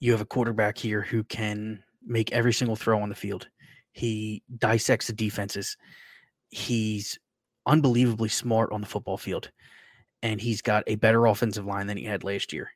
[0.00, 3.48] you have a quarterback here who can make every single throw on the field.
[3.92, 5.76] He dissects the defenses.
[6.48, 7.18] He's
[7.66, 9.50] unbelievably smart on the football field.
[10.22, 12.70] And he's got a better offensive line than he had last year.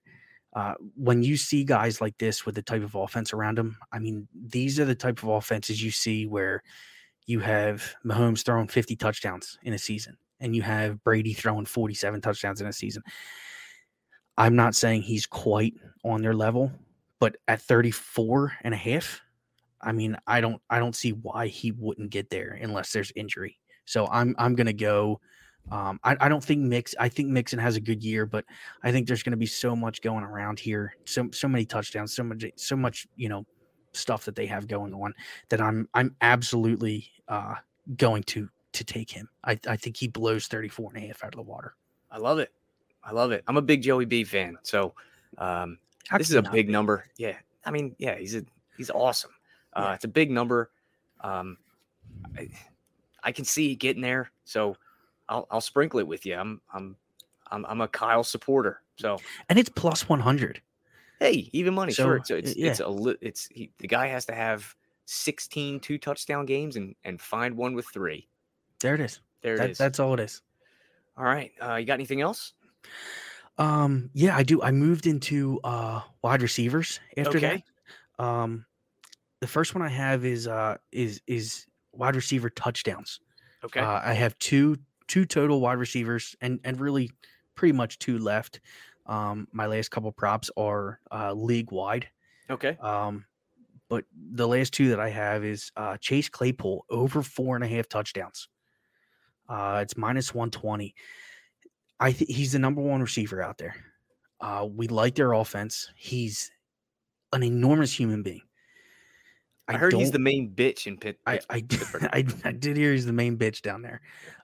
[0.55, 3.99] Uh, when you see guys like this with the type of offense around them, I
[3.99, 6.62] mean, these are the type of offenses you see where
[7.27, 12.20] you have Mahomes throwing 50 touchdowns in a season and you have Brady throwing 47
[12.20, 13.03] touchdowns in a season.
[14.37, 16.70] I'm not saying he's quite on their level,
[17.25, 19.22] but at 34 and a half,
[19.81, 23.59] I mean, I don't I don't see why he wouldn't get there unless there's injury.
[23.87, 25.22] So I'm I'm gonna go.
[25.72, 26.95] Um, I, I don't think Mix.
[27.01, 28.45] I think Mixon has a good year, but
[28.83, 32.14] I think there's going to be so much going around here, so so many touchdowns,
[32.14, 33.47] so much so much you know
[33.93, 35.14] stuff that they have going on
[35.49, 37.55] that I'm I'm absolutely uh,
[37.97, 39.31] going to to take him.
[39.43, 41.75] I, I think he blows 34 and a half out of the water.
[42.11, 42.53] I love it.
[43.03, 43.45] I love it.
[43.49, 44.93] I'm a big Joey B fan, so
[45.39, 45.79] um,
[46.09, 46.73] How this is a big be?
[46.73, 47.07] number.
[47.17, 48.45] Yeah, I mean, yeah, he's a
[48.77, 49.31] he's awesome.
[49.75, 49.95] Uh, Yeah.
[49.95, 50.71] It's a big number.
[51.21, 51.57] Um,
[52.37, 52.49] I,
[53.23, 54.77] I can see it getting there, so
[55.29, 56.35] I'll I'll sprinkle it with you.
[56.37, 56.97] I'm I'm
[57.51, 60.61] I'm, I'm a Kyle supporter, so and it's plus 100.
[61.21, 62.21] hey, even money, So, sure.
[62.25, 62.71] So it's yeah.
[62.71, 64.75] it's a it's he, the guy has to have
[65.07, 68.29] 16 two touchdown games and and find one with three.
[68.81, 69.21] There it is.
[69.43, 69.79] There That- it is.
[69.79, 70.43] That's all it is.
[71.17, 71.53] All right.
[71.63, 72.53] Uh, you got anything else?
[73.59, 74.63] Um, yeah, I do.
[74.63, 77.63] I moved into uh wide receivers after Okay.
[78.19, 78.25] that.
[78.25, 78.67] Um,
[79.41, 83.21] the first one I have is uh is is wide receiver touchdowns.
[83.65, 83.81] Okay.
[83.81, 84.79] Uh, I have two
[85.09, 87.11] two total wide receivers and and really
[87.55, 88.61] pretty much two left.
[89.07, 92.09] Um, my last couple props are uh, league wide.
[92.51, 92.77] okay.
[92.81, 93.27] Um,
[93.89, 97.69] but the last two that I have is uh, Chase Claypool over four and a
[97.69, 98.49] half touchdowns.
[99.49, 100.95] Uh, it's minus one twenty.
[102.01, 103.77] I think he's the number one receiver out there.
[104.41, 105.91] Uh, we like their offense.
[105.97, 106.51] He's
[107.33, 108.43] an enormous human being.
[109.67, 111.19] I, heard he's the main bitch in Pitt.
[111.27, 114.03] I I, did- I I did hear he's the main bitch down there,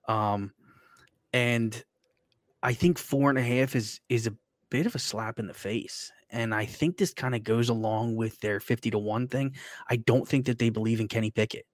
[0.08, 0.52] um,
[1.32, 1.84] and
[2.62, 4.34] I think four and a half is is a
[4.70, 6.10] bit of a slap in the face.
[6.30, 9.56] And I think this kind of goes along with their fifty to one thing.
[9.90, 11.66] I don't think that they believe in Kenny Pickett,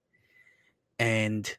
[0.99, 1.57] and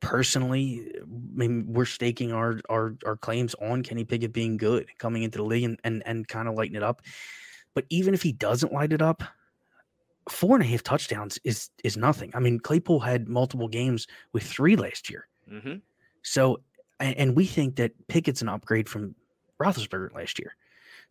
[0.00, 5.22] personally, I mean, we're staking our our our claims on Kenny Pickett being good coming
[5.22, 7.02] into the league and and, and kind of lighting it up.
[7.74, 9.22] But even if he doesn't light it up,
[10.28, 12.30] four and a half touchdowns is is nothing.
[12.34, 15.28] I mean, Claypool had multiple games with three last year.
[15.50, 15.80] Mhm.
[16.22, 16.60] So,
[17.00, 19.14] and, and we think that Pickett's an upgrade from
[19.60, 20.54] Roethlisberger last year.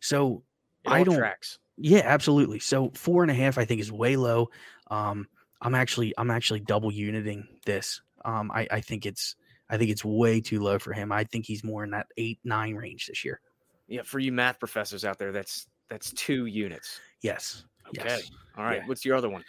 [0.00, 0.42] So,
[0.86, 1.58] I don't- tracks.
[1.76, 2.60] yeah, absolutely.
[2.60, 4.50] So four and a half, I think, is way low.
[4.90, 5.26] Um,
[5.60, 8.00] I'm actually, I'm actually double uniting this.
[8.24, 9.36] Um, I, I think it's,
[9.70, 11.12] I think it's way too low for him.
[11.12, 13.40] I think he's more in that eight, nine range this year.
[13.86, 17.00] Yeah, for you math professors out there, that's that's two units.
[17.22, 17.64] Yes.
[17.88, 18.02] Okay.
[18.06, 18.30] Yes.
[18.56, 18.78] All right.
[18.82, 18.86] Yeah.
[18.86, 19.44] What's your other one?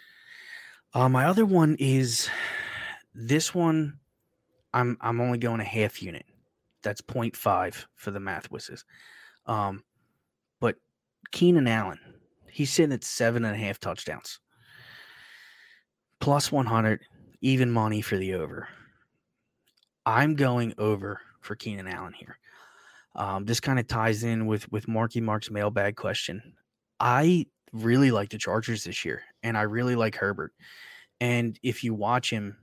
[0.94, 2.28] Uh, my other one is
[3.14, 3.98] this one.
[4.72, 6.24] I'm I'm only going a half unit.
[6.82, 8.84] That's 0.5 for the math whizzes.
[9.46, 9.84] Um,
[10.60, 10.76] but
[11.30, 11.98] Keenan Allen,
[12.50, 14.40] he's sitting at seven and a half touchdowns,
[16.20, 17.00] plus 100,
[17.40, 18.68] even money for the over.
[20.06, 22.38] I'm going over for Keenan Allen here.
[23.16, 26.42] Um, this kind of ties in with with Marky Mark's mailbag question.
[26.98, 30.52] I really like the Chargers this year, and I really like Herbert.
[31.20, 32.56] And if you watch him,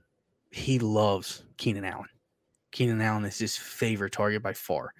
[0.50, 2.08] he loves Keenan Allen.
[2.72, 4.92] Keenan Allen is his favorite target by far.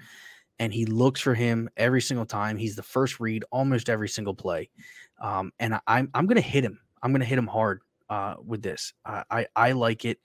[0.60, 2.56] And he looks for him every single time.
[2.56, 4.70] He's the first read almost every single play.
[5.20, 6.80] Um, and I, I'm I'm gonna hit him.
[7.02, 7.80] I'm gonna hit him hard
[8.11, 8.92] uh, with this.
[9.04, 10.18] Uh, I I like it.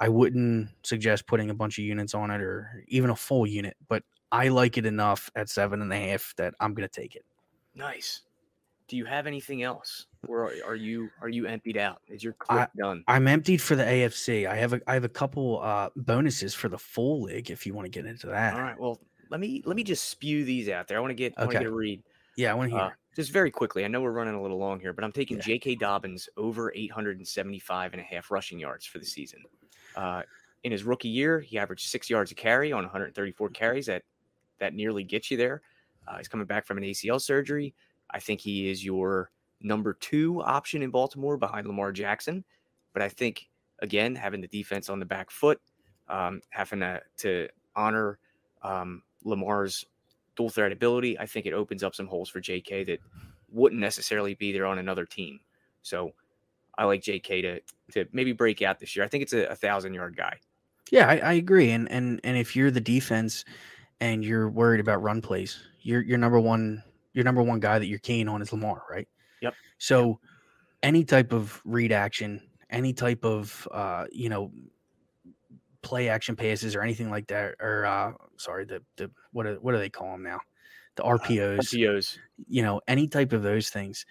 [0.00, 3.76] I wouldn't suggest putting a bunch of units on it or even a full unit,
[3.88, 4.02] but
[4.32, 7.24] I like it enough at seven and a half that I'm gonna take it.
[7.74, 8.22] Nice.
[8.88, 12.02] Do you have anything else, or are- are you are you emptied out?
[12.08, 13.04] Is your clip done?
[13.08, 14.46] I'm emptied for the AFC.
[14.46, 17.72] I have a I have a couple uh, bonuses for the full league if you
[17.74, 18.54] want to get into that.
[18.54, 18.78] All right.
[18.78, 19.00] Well,
[19.30, 20.98] let me let me just spew these out there.
[20.98, 22.02] I want to get I want to get a read.
[22.36, 22.86] Yeah, I want to hear.
[22.86, 25.36] Uh, just very quickly, I know we're running a little long here, but I'm taking
[25.36, 25.42] Yeah.
[25.44, 25.74] J.K.
[25.76, 29.42] Dobbins over 875 and a half rushing yards for the season.
[29.94, 30.22] Uh,
[30.64, 33.86] in his rookie year, he averaged six yards a carry on 134 carries.
[33.86, 34.02] That
[34.58, 35.62] that nearly gets you there.
[36.06, 37.74] Uh, he's coming back from an ACL surgery.
[38.10, 39.30] I think he is your
[39.60, 42.44] number two option in Baltimore behind Lamar Jackson.
[42.92, 43.48] But I think
[43.80, 45.60] again, having the defense on the back foot,
[46.08, 48.18] um, having to, to honor
[48.62, 49.84] um, Lamar's
[50.36, 53.00] dual threat ability, I think it opens up some holes for JK that
[53.50, 55.40] wouldn't necessarily be there on another team.
[55.82, 56.12] So
[56.78, 57.60] I like JK to
[57.92, 59.04] to maybe break out this year.
[59.04, 60.38] I think it's a, a thousand yard guy.
[60.90, 61.70] Yeah, I, I agree.
[61.70, 63.44] And and and if you're the defense
[64.00, 67.86] and you're worried about run plays, your your number one your number one guy that
[67.86, 69.08] you're keen on is Lamar, right?
[69.42, 69.54] Yep.
[69.78, 70.18] So
[70.82, 74.50] any type of read action, any type of uh, you know,
[75.82, 79.72] play action passes or anything like that, or uh sorry, the the what do, what
[79.72, 80.40] do they call them now?
[80.96, 81.74] The RPOs.
[81.74, 82.18] RPOs.
[82.48, 84.04] you know, any type of those things,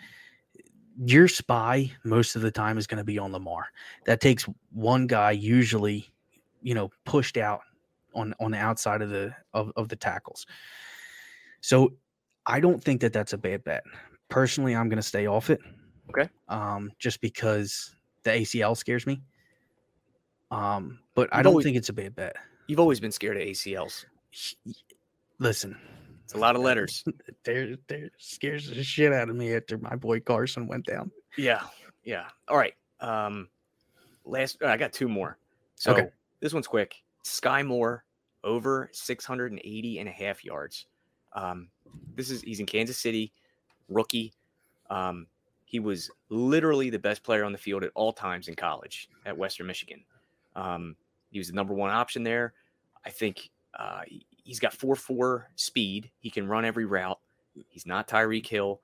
[1.06, 3.66] your spy most of the time is going to be on Lamar.
[4.06, 6.08] That takes one guy usually,
[6.62, 7.62] you know, pushed out
[8.14, 10.46] on on the outside of the of, of the tackles.
[11.62, 11.94] So
[12.46, 13.84] I don't think that that's a bad bet.
[14.30, 15.60] Personally, I'm going to stay off it.
[16.10, 16.30] Okay.
[16.48, 19.22] Um, just because the ACL scares me.
[20.52, 22.36] Um, but I You've don't always- think it's a bad bet.
[22.68, 24.06] You've always been scared of ACLs.
[25.40, 25.78] Listen,
[26.24, 27.04] It's a lot of letters.
[27.44, 31.12] they're they're scares the shit out of me after my boy Carson went down.
[31.38, 31.64] Yeah.
[32.04, 32.28] Yeah.
[32.48, 32.76] All right.
[33.00, 33.50] Um
[34.24, 35.38] last I got two more.
[35.76, 36.10] So Okay.
[36.40, 36.96] this one's quick.
[37.26, 38.06] Skyy Moore
[38.44, 40.86] over 680 and a half yards.
[41.34, 41.70] Um
[42.16, 43.34] this is he's in Kansas City,
[43.90, 44.34] rookie.
[44.90, 45.28] Um
[45.66, 49.38] he was literally the best player on the field at all times in college at
[49.38, 50.04] Western Michigan.
[50.56, 50.96] Um,
[51.32, 52.54] he was the number one option there.
[53.06, 56.12] I think uh, he- he's got 4 4 speed.
[56.20, 57.20] He can run every route.
[57.70, 58.82] He's not Tyreek Hill,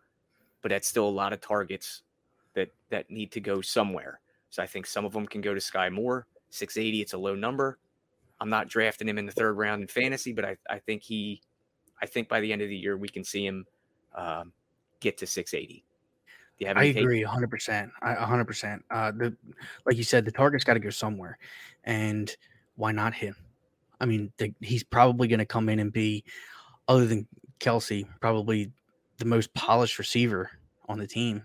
[0.62, 2.04] but that's still a lot of targets
[2.54, 4.20] that that need to go somewhere.
[4.50, 6.26] So I think some of them can go to Skyy Moore.
[6.50, 7.78] 680, it's a low number.
[8.40, 11.42] I'm not drafting him in the third round in fantasy, but I, I think he,
[12.02, 13.66] I think by the end of the year we can see him
[14.16, 14.54] um,
[15.00, 15.84] get to 680.
[16.60, 17.92] You have I agree, hundred percent.
[18.02, 18.84] I hundred percent.
[18.90, 19.36] Uh, the
[19.86, 21.38] like you said, the target's got to go somewhere,
[21.84, 22.36] and
[22.76, 23.36] why not him?
[24.00, 26.24] I mean, the, he's probably going to come in and be,
[26.88, 27.28] other than
[27.60, 28.72] Kelce, probably
[29.18, 30.52] the most polished receiver
[30.88, 31.44] on the team.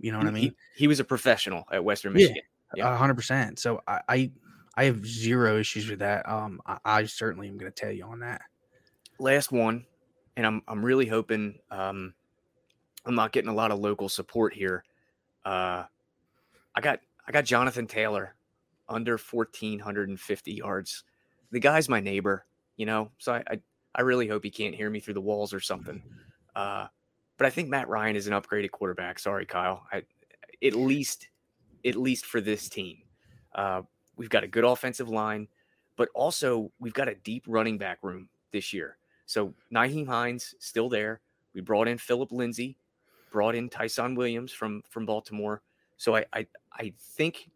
[0.00, 0.54] You know what I mean?
[0.74, 2.26] He, was a professional at Western Yeah.
[2.26, 2.42] Michigan.
[2.74, 2.92] Yeah.
[2.92, 3.60] A hundred percent.
[3.60, 4.30] So I, I,
[4.76, 6.28] I have zero issues with that.
[6.28, 8.42] Um, I, I certainly am going to tell you on that.
[9.20, 9.86] last one,
[10.36, 12.14] and I'm I'm really hoping um,
[13.04, 14.84] I'm not getting a lot of local support here.
[15.44, 15.84] Uh,
[16.74, 18.34] I got I got Jonathan Taylor
[18.88, 21.04] under 1450 yards.
[21.50, 22.46] The guy's my neighbor,
[22.76, 23.60] you know, so I I,
[23.94, 26.02] I really hope he can't hear me through the walls or something.
[26.54, 26.86] Uh,
[27.36, 29.18] but I think Matt Ryan is an upgraded quarterback.
[29.18, 29.86] Sorry, Kyle.
[29.92, 30.02] I,
[30.64, 31.28] at least
[31.84, 32.98] at least for this team,
[33.54, 33.82] uh,
[34.16, 35.48] we've got a good offensive line,
[35.96, 38.96] but also we've got a deep running back room this year.
[39.26, 41.20] So Nyheim Hines still there.
[41.54, 42.76] We brought in Phillip Lindsay,
[43.32, 45.62] brought in Ty'Son Williams from from Baltimore.
[45.96, 47.50] So I I, I think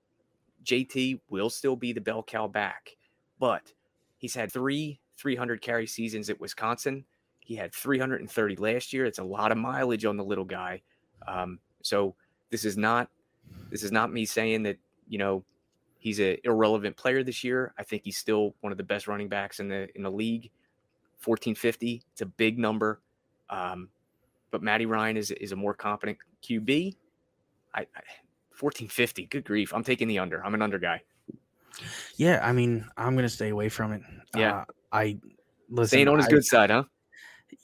[0.65, 2.97] JT will still be the bell cow back,
[3.39, 3.73] but
[4.19, 7.05] he's had three 300 carry seasons at Wisconsin.
[7.41, 9.07] He had 330 last year.
[9.07, 10.83] It's a lot of mileage on the little guy.
[11.27, 12.15] Um, so
[12.51, 13.09] this is not
[13.71, 15.45] this is not me saying that you know
[15.99, 17.73] he's an irrelevant player this year.
[17.79, 20.51] I think he's still one of the best running backs in the in the league.
[21.25, 23.01] 1450, it's a big number.
[23.49, 23.89] Um,
[24.51, 26.97] but Matty Ryan is is a more competent QB.
[27.75, 28.03] I, I
[28.59, 29.73] 1450, good grief.
[29.75, 30.45] I'm taking the under.
[30.45, 31.03] I'm an under guy.
[32.17, 34.03] Yeah, I mean, I'm going to stay away from it.
[34.35, 34.61] Yeah.
[34.61, 35.19] Uh, I
[35.69, 35.89] listen.
[35.89, 36.85] Staying on his I- good side, huh?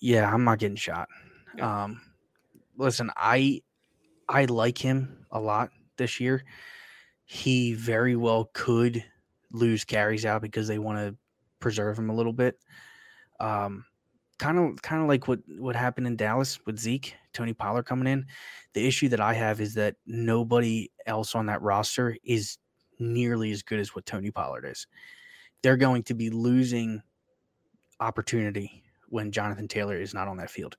[0.01, 1.09] Yeah, I'm not getting shot.
[1.61, 2.01] Um,
[2.77, 3.63] listen, I
[4.29, 6.45] I like him a lot this year.
[7.25, 9.05] He very well could
[9.51, 11.17] lose carries out because they want to
[11.61, 12.59] preserve him a little bit.
[13.41, 13.85] Um,
[14.43, 18.09] kind of kind of like what what happened in Dallas with Zeke, Tony Pollard coming
[18.09, 18.27] in.
[18.75, 22.59] The issue that I have is that nobody else on that roster is
[22.99, 24.87] nearly as good as what Tony Pollard is.
[25.63, 27.03] they're going to be losing
[28.01, 30.77] opportunity when Jonathan Taylor is not on that field.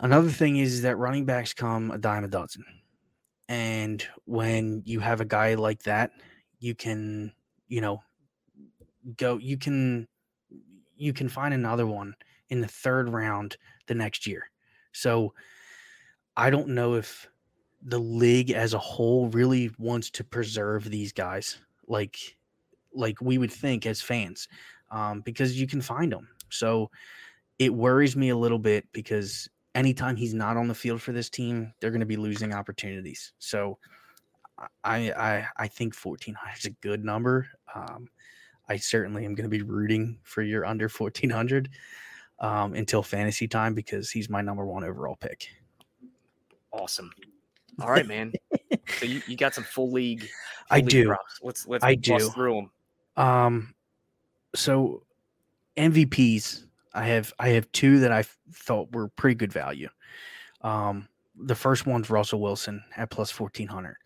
[0.00, 2.64] Another thing is that running backs come a dime a dozen.
[3.48, 6.10] And when you have a guy like that,
[6.58, 7.32] you can,
[7.68, 8.02] you know,
[9.16, 10.08] go you can
[10.96, 12.14] you can find another one
[12.50, 14.44] in the third round the next year.
[14.92, 15.34] So
[16.36, 17.28] I don't know if
[17.82, 22.36] the league as a whole really wants to preserve these guys like
[22.94, 24.48] like we would think as fans
[24.90, 26.28] um, because you can find them.
[26.48, 26.90] So
[27.58, 31.28] it worries me a little bit because anytime he's not on the field for this
[31.28, 33.32] team, they're going to be losing opportunities.
[33.38, 33.78] So
[34.84, 37.48] I I I think 1400 is a good number.
[37.74, 38.08] Um,
[38.68, 41.68] I certainly am going to be rooting for your under 1400
[42.38, 45.48] um, until fantasy time because he's my number one overall pick.
[46.72, 47.10] Awesome.
[47.80, 48.32] All right, man.
[48.98, 50.20] so you, you got some full league.
[50.20, 50.28] Full
[50.70, 51.06] I league do.
[51.06, 51.40] Props.
[51.42, 52.18] Let's let's I do.
[52.18, 52.54] through
[53.16, 53.24] them.
[53.24, 53.74] Um,
[54.54, 55.02] so
[55.76, 59.88] MVPs, I have I have two that I thought were pretty good value.
[60.62, 63.96] Um, the first one's Russell Wilson at plus fourteen hundred.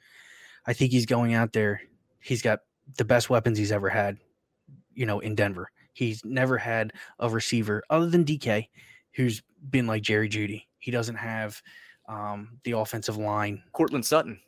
[0.66, 1.82] I think he's going out there.
[2.20, 2.61] He's got
[2.96, 4.18] the best weapons he's ever had.
[4.99, 8.68] You know, in Denver, he's never had a receiver other than DK,
[9.14, 10.64] who's been like Jerry Jeudy.
[10.80, 11.62] He doesn't have
[12.09, 14.40] um, the offensive line Courtland Sutton.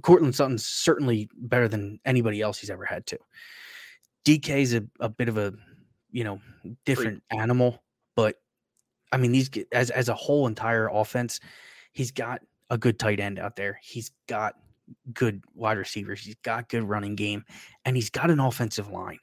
[0.00, 3.18] Courtland Sutton's certainly better than anybody else he's ever had to.
[4.24, 5.52] DK's a, a bit of a,
[6.10, 6.40] you know,
[6.86, 7.82] different animal,
[8.16, 8.36] but
[9.12, 11.40] I mean, these as as a whole entire offense,
[11.92, 12.40] he's got
[12.70, 13.78] a good tight end out there.
[13.82, 14.54] He's got
[15.12, 16.20] good wide receivers.
[16.20, 17.44] He's got good running game,
[17.84, 19.18] and he's got an offensive line.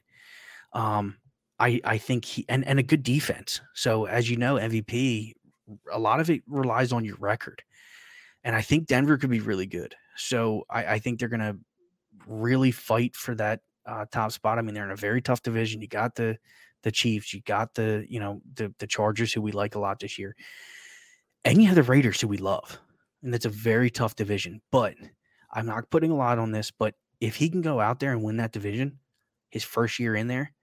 [0.78, 1.18] Um,
[1.60, 3.62] I I think he and and a good defense.
[3.74, 5.34] So as you know, MVP,
[5.92, 7.64] a lot of it relies on your record,
[8.44, 9.96] and I think Denver could be really good.
[10.18, 11.58] So I, I think they're to
[12.28, 14.60] really fight for that uh, top spot.
[14.60, 15.82] I mean, they're in a very tough division.
[15.82, 16.38] You got the
[16.84, 20.00] the Chiefs, you got the you know the the Chargers, who we like a lot
[20.00, 20.36] this year,
[21.44, 22.80] and you have the Raiders, who we love,
[23.24, 24.62] and that's a very tough division.
[24.72, 24.94] But
[25.52, 26.70] I'm not putting a lot on this.
[26.70, 29.00] But if he can go out there and win that division,
[29.50, 30.54] his first year in there,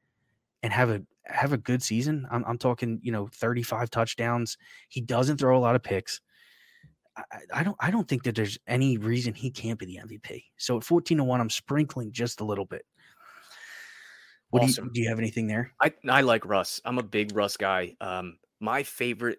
[0.65, 4.57] and have a have a good season, I'm, I'm talking you know 35 touchdowns.
[4.89, 6.21] He doesn't throw a lot of picks.
[7.17, 10.45] I, I- don't I don't think that there's any reason he can't be the MVP.
[10.57, 12.85] So at 14 to 1, I'm sprinkling just a little bit.
[14.51, 15.73] What do, you, do you have anything there?
[15.81, 16.81] I I like Russ.
[16.85, 17.95] I'm a big Russ guy.
[18.01, 19.39] Um, my favorite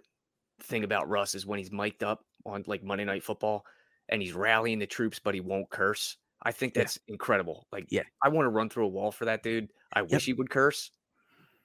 [0.61, 3.65] thing about Russ is when he's mic'd up on like Monday Night Football
[4.09, 6.17] and he's rallying the troops, but he won't curse.
[6.43, 6.83] I think Yeah.
[6.83, 7.65] that's incredible.
[7.71, 8.03] Like, Yeah.
[8.21, 9.71] I want to run through a wall for that dude.
[9.93, 10.91] I wish he would curse.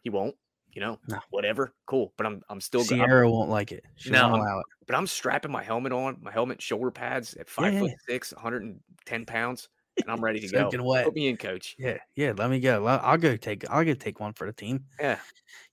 [0.03, 0.37] He won't.
[0.73, 1.19] You know, No.
[1.31, 1.73] whatever.
[1.87, 2.13] Cool.
[2.17, 2.85] But I'm I'm still.
[2.85, 3.85] go- I'm- Sierra won't like it.
[3.97, 4.67] She No, won't allow it.
[4.87, 8.33] but I'm strapping my helmet on, my helmet, shoulder pads at five Yeah, foot six,
[8.35, 9.69] 110 pounds,
[10.03, 10.71] and I'm ready to go.
[10.83, 11.05] Wet.
[11.05, 11.77] Put me in, coach.
[11.79, 12.33] Yeah, yeah.
[12.37, 12.87] Let me go.
[12.87, 13.69] I'll go take.
[13.71, 14.85] I'll go take one for the team.
[14.99, 15.19] Yeah.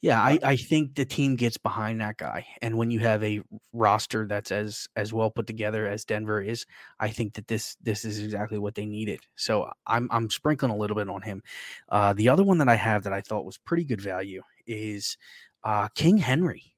[0.02, 3.42] Yeah, I, I think the team gets behind that guy, and when you have a
[3.74, 6.66] roster that's as as well put together as Denver is,
[7.00, 9.22] I think that this this is exactly what they needed.
[9.36, 11.42] So I'm I'm sprinkling a little bit on him.
[11.90, 15.18] Uh, the other one that I have that I thought was pretty good value is
[15.64, 16.76] uh, King Henry.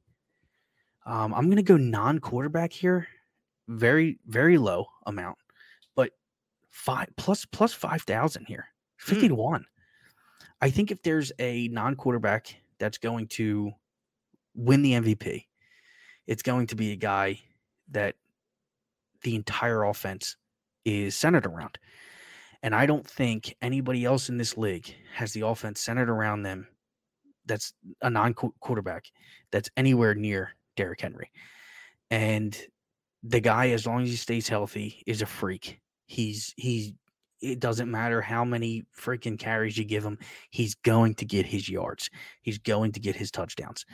[1.05, 3.07] Um, I'm going to go non-quarterback here,
[3.67, 5.37] very very low amount,
[6.69, 8.67] five plus plus five thousand here,
[9.01, 9.11] hmm.
[9.11, 9.65] fifty to one.
[10.61, 13.71] I think if there's a non-quarterback that's going to
[14.55, 15.45] win the MVP,
[16.27, 17.39] it's going to be a guy
[17.91, 18.15] that
[19.23, 20.35] the entire offense
[20.83, 21.77] is centered around.
[22.61, 26.67] And I don't think anybody else in this league has the offense centered around them
[27.45, 29.05] that's a non quarterback
[29.51, 31.31] that's anywhere near Derrick Henry.
[32.11, 32.57] And
[33.23, 35.79] the guy, as long as he stays healthy, is a freak.
[36.09, 36.93] He's he's
[37.41, 40.17] it doesn't matter how many freaking carries you give him,
[40.49, 42.09] he's going to get his yards.
[42.41, 43.85] He's going to get his touchdowns.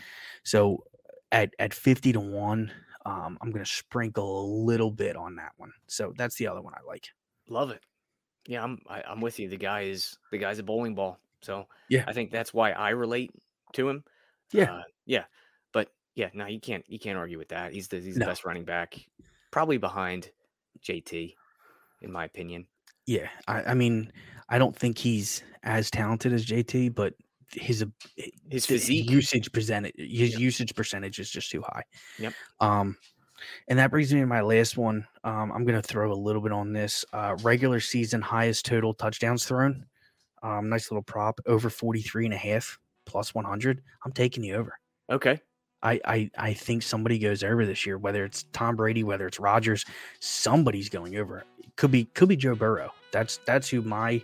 [0.44, 0.86] So
[1.32, 2.72] at at 50 to 1,
[3.06, 5.72] um, I'm gonna sprinkle a little bit on that one.
[5.88, 7.10] So that's the other one I like.
[7.50, 7.84] Love it.
[8.48, 9.50] Yeah, I'm I, I'm with you.
[9.50, 11.20] The guy is the guy's a bowling ball.
[11.42, 12.06] So Yeah.
[12.08, 13.32] I think that's why I relate
[13.74, 14.04] to him.
[14.54, 14.72] Yeah.
[14.74, 15.26] Uh, yeah.
[15.74, 17.74] But yeah, no, you can't you can't argue with that.
[17.74, 18.28] He's the he's the No.
[18.28, 18.96] best running back,
[19.52, 20.32] probably behind
[20.82, 21.36] JT,
[22.02, 22.68] in my opinion.
[23.06, 24.12] Yeah, I, I mean,
[24.50, 27.14] I don't think he's as talented as JT, but
[27.52, 27.86] his
[28.50, 29.10] His physique.
[29.10, 30.40] usage percentage, his Yep.
[30.40, 31.84] usage percentage is just too high.
[32.18, 32.36] Yep.
[32.60, 32.98] Um,
[33.68, 35.08] and that brings me to my last one.
[35.24, 39.46] Um, I'm to throw a little bit on this uh, regular season highest total touchdowns
[39.46, 39.86] thrown.
[40.44, 43.84] Um, nice little prop over 43 and a half plus 100.
[44.06, 44.78] I'm taking you over.
[45.10, 45.42] Okay.
[45.86, 49.40] I, I I think somebody goes over this year, whether it's Tom Brady, whether it's
[49.40, 49.86] Rodgers,
[50.20, 51.46] somebody's going over.
[51.60, 52.92] It could be could be Joe Burrow.
[53.12, 54.22] That's that's who my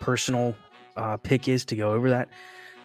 [0.00, 0.54] personal
[0.96, 2.28] uh, pick is to go over that,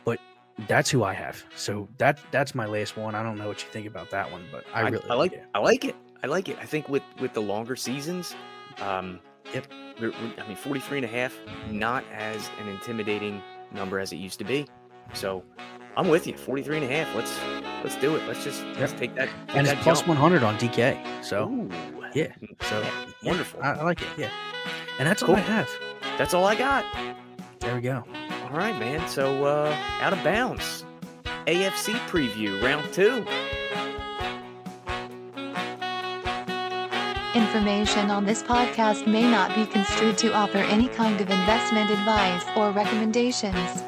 [0.05, 0.19] but
[0.67, 1.43] that's who I have.
[1.55, 3.13] So that that's my last one.
[3.13, 5.33] I don't know what you think about that one, but I I, really I like
[5.33, 5.43] it.
[5.53, 5.95] I like it.
[6.23, 6.57] I like it.
[6.59, 8.35] I think with with the longer seasons,
[8.81, 9.19] um,
[9.53, 9.67] Yep.
[9.99, 11.37] I mean, 43 and a half,
[11.69, 14.67] not as an intimidating number as it used to be.
[15.13, 15.43] So
[15.95, 16.35] I'm with you.
[16.35, 17.15] 43 and a half.
[17.15, 17.39] Let's
[17.83, 18.27] let's do it.
[18.27, 19.29] Let's just let's take that.
[19.47, 20.09] Take and that it's plus jump.
[20.19, 21.23] 100 on DK.
[21.23, 21.69] So Ooh,
[22.13, 22.91] yeah, so yeah,
[23.21, 23.61] yeah, wonderful.
[23.61, 24.07] I, I like it.
[24.17, 24.29] Yeah,
[24.99, 25.69] and that's all I have.
[26.17, 26.85] That's all I got.
[27.59, 28.03] There we go.
[28.49, 29.07] All right, man.
[29.07, 30.85] So uh out of bounds.
[31.45, 33.25] AFC preview round two.
[37.35, 42.43] Information on this podcast may not be construed to offer any kind of investment advice
[42.55, 43.83] or recommendations.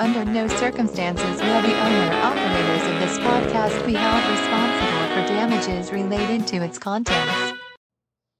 [0.00, 5.92] Under no circumstances will the owner operators of this podcast be held responsible for damages
[5.92, 7.60] related to its contents.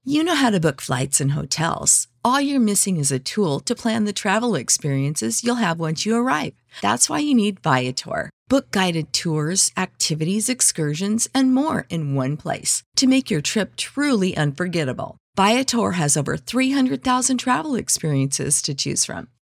[0.03, 2.09] You know how to book flights and hotels.
[2.25, 6.17] All you're missing is a tool to plan the travel experiences you'll have once you
[6.17, 6.55] arrive.
[6.81, 8.31] That's why you need Viator.
[8.49, 14.35] Book guided tours, activities, excursions, and more in one place to make your trip truly
[14.35, 15.19] unforgettable.
[15.37, 19.29] Viator has over 300,000 travel experiences to choose from.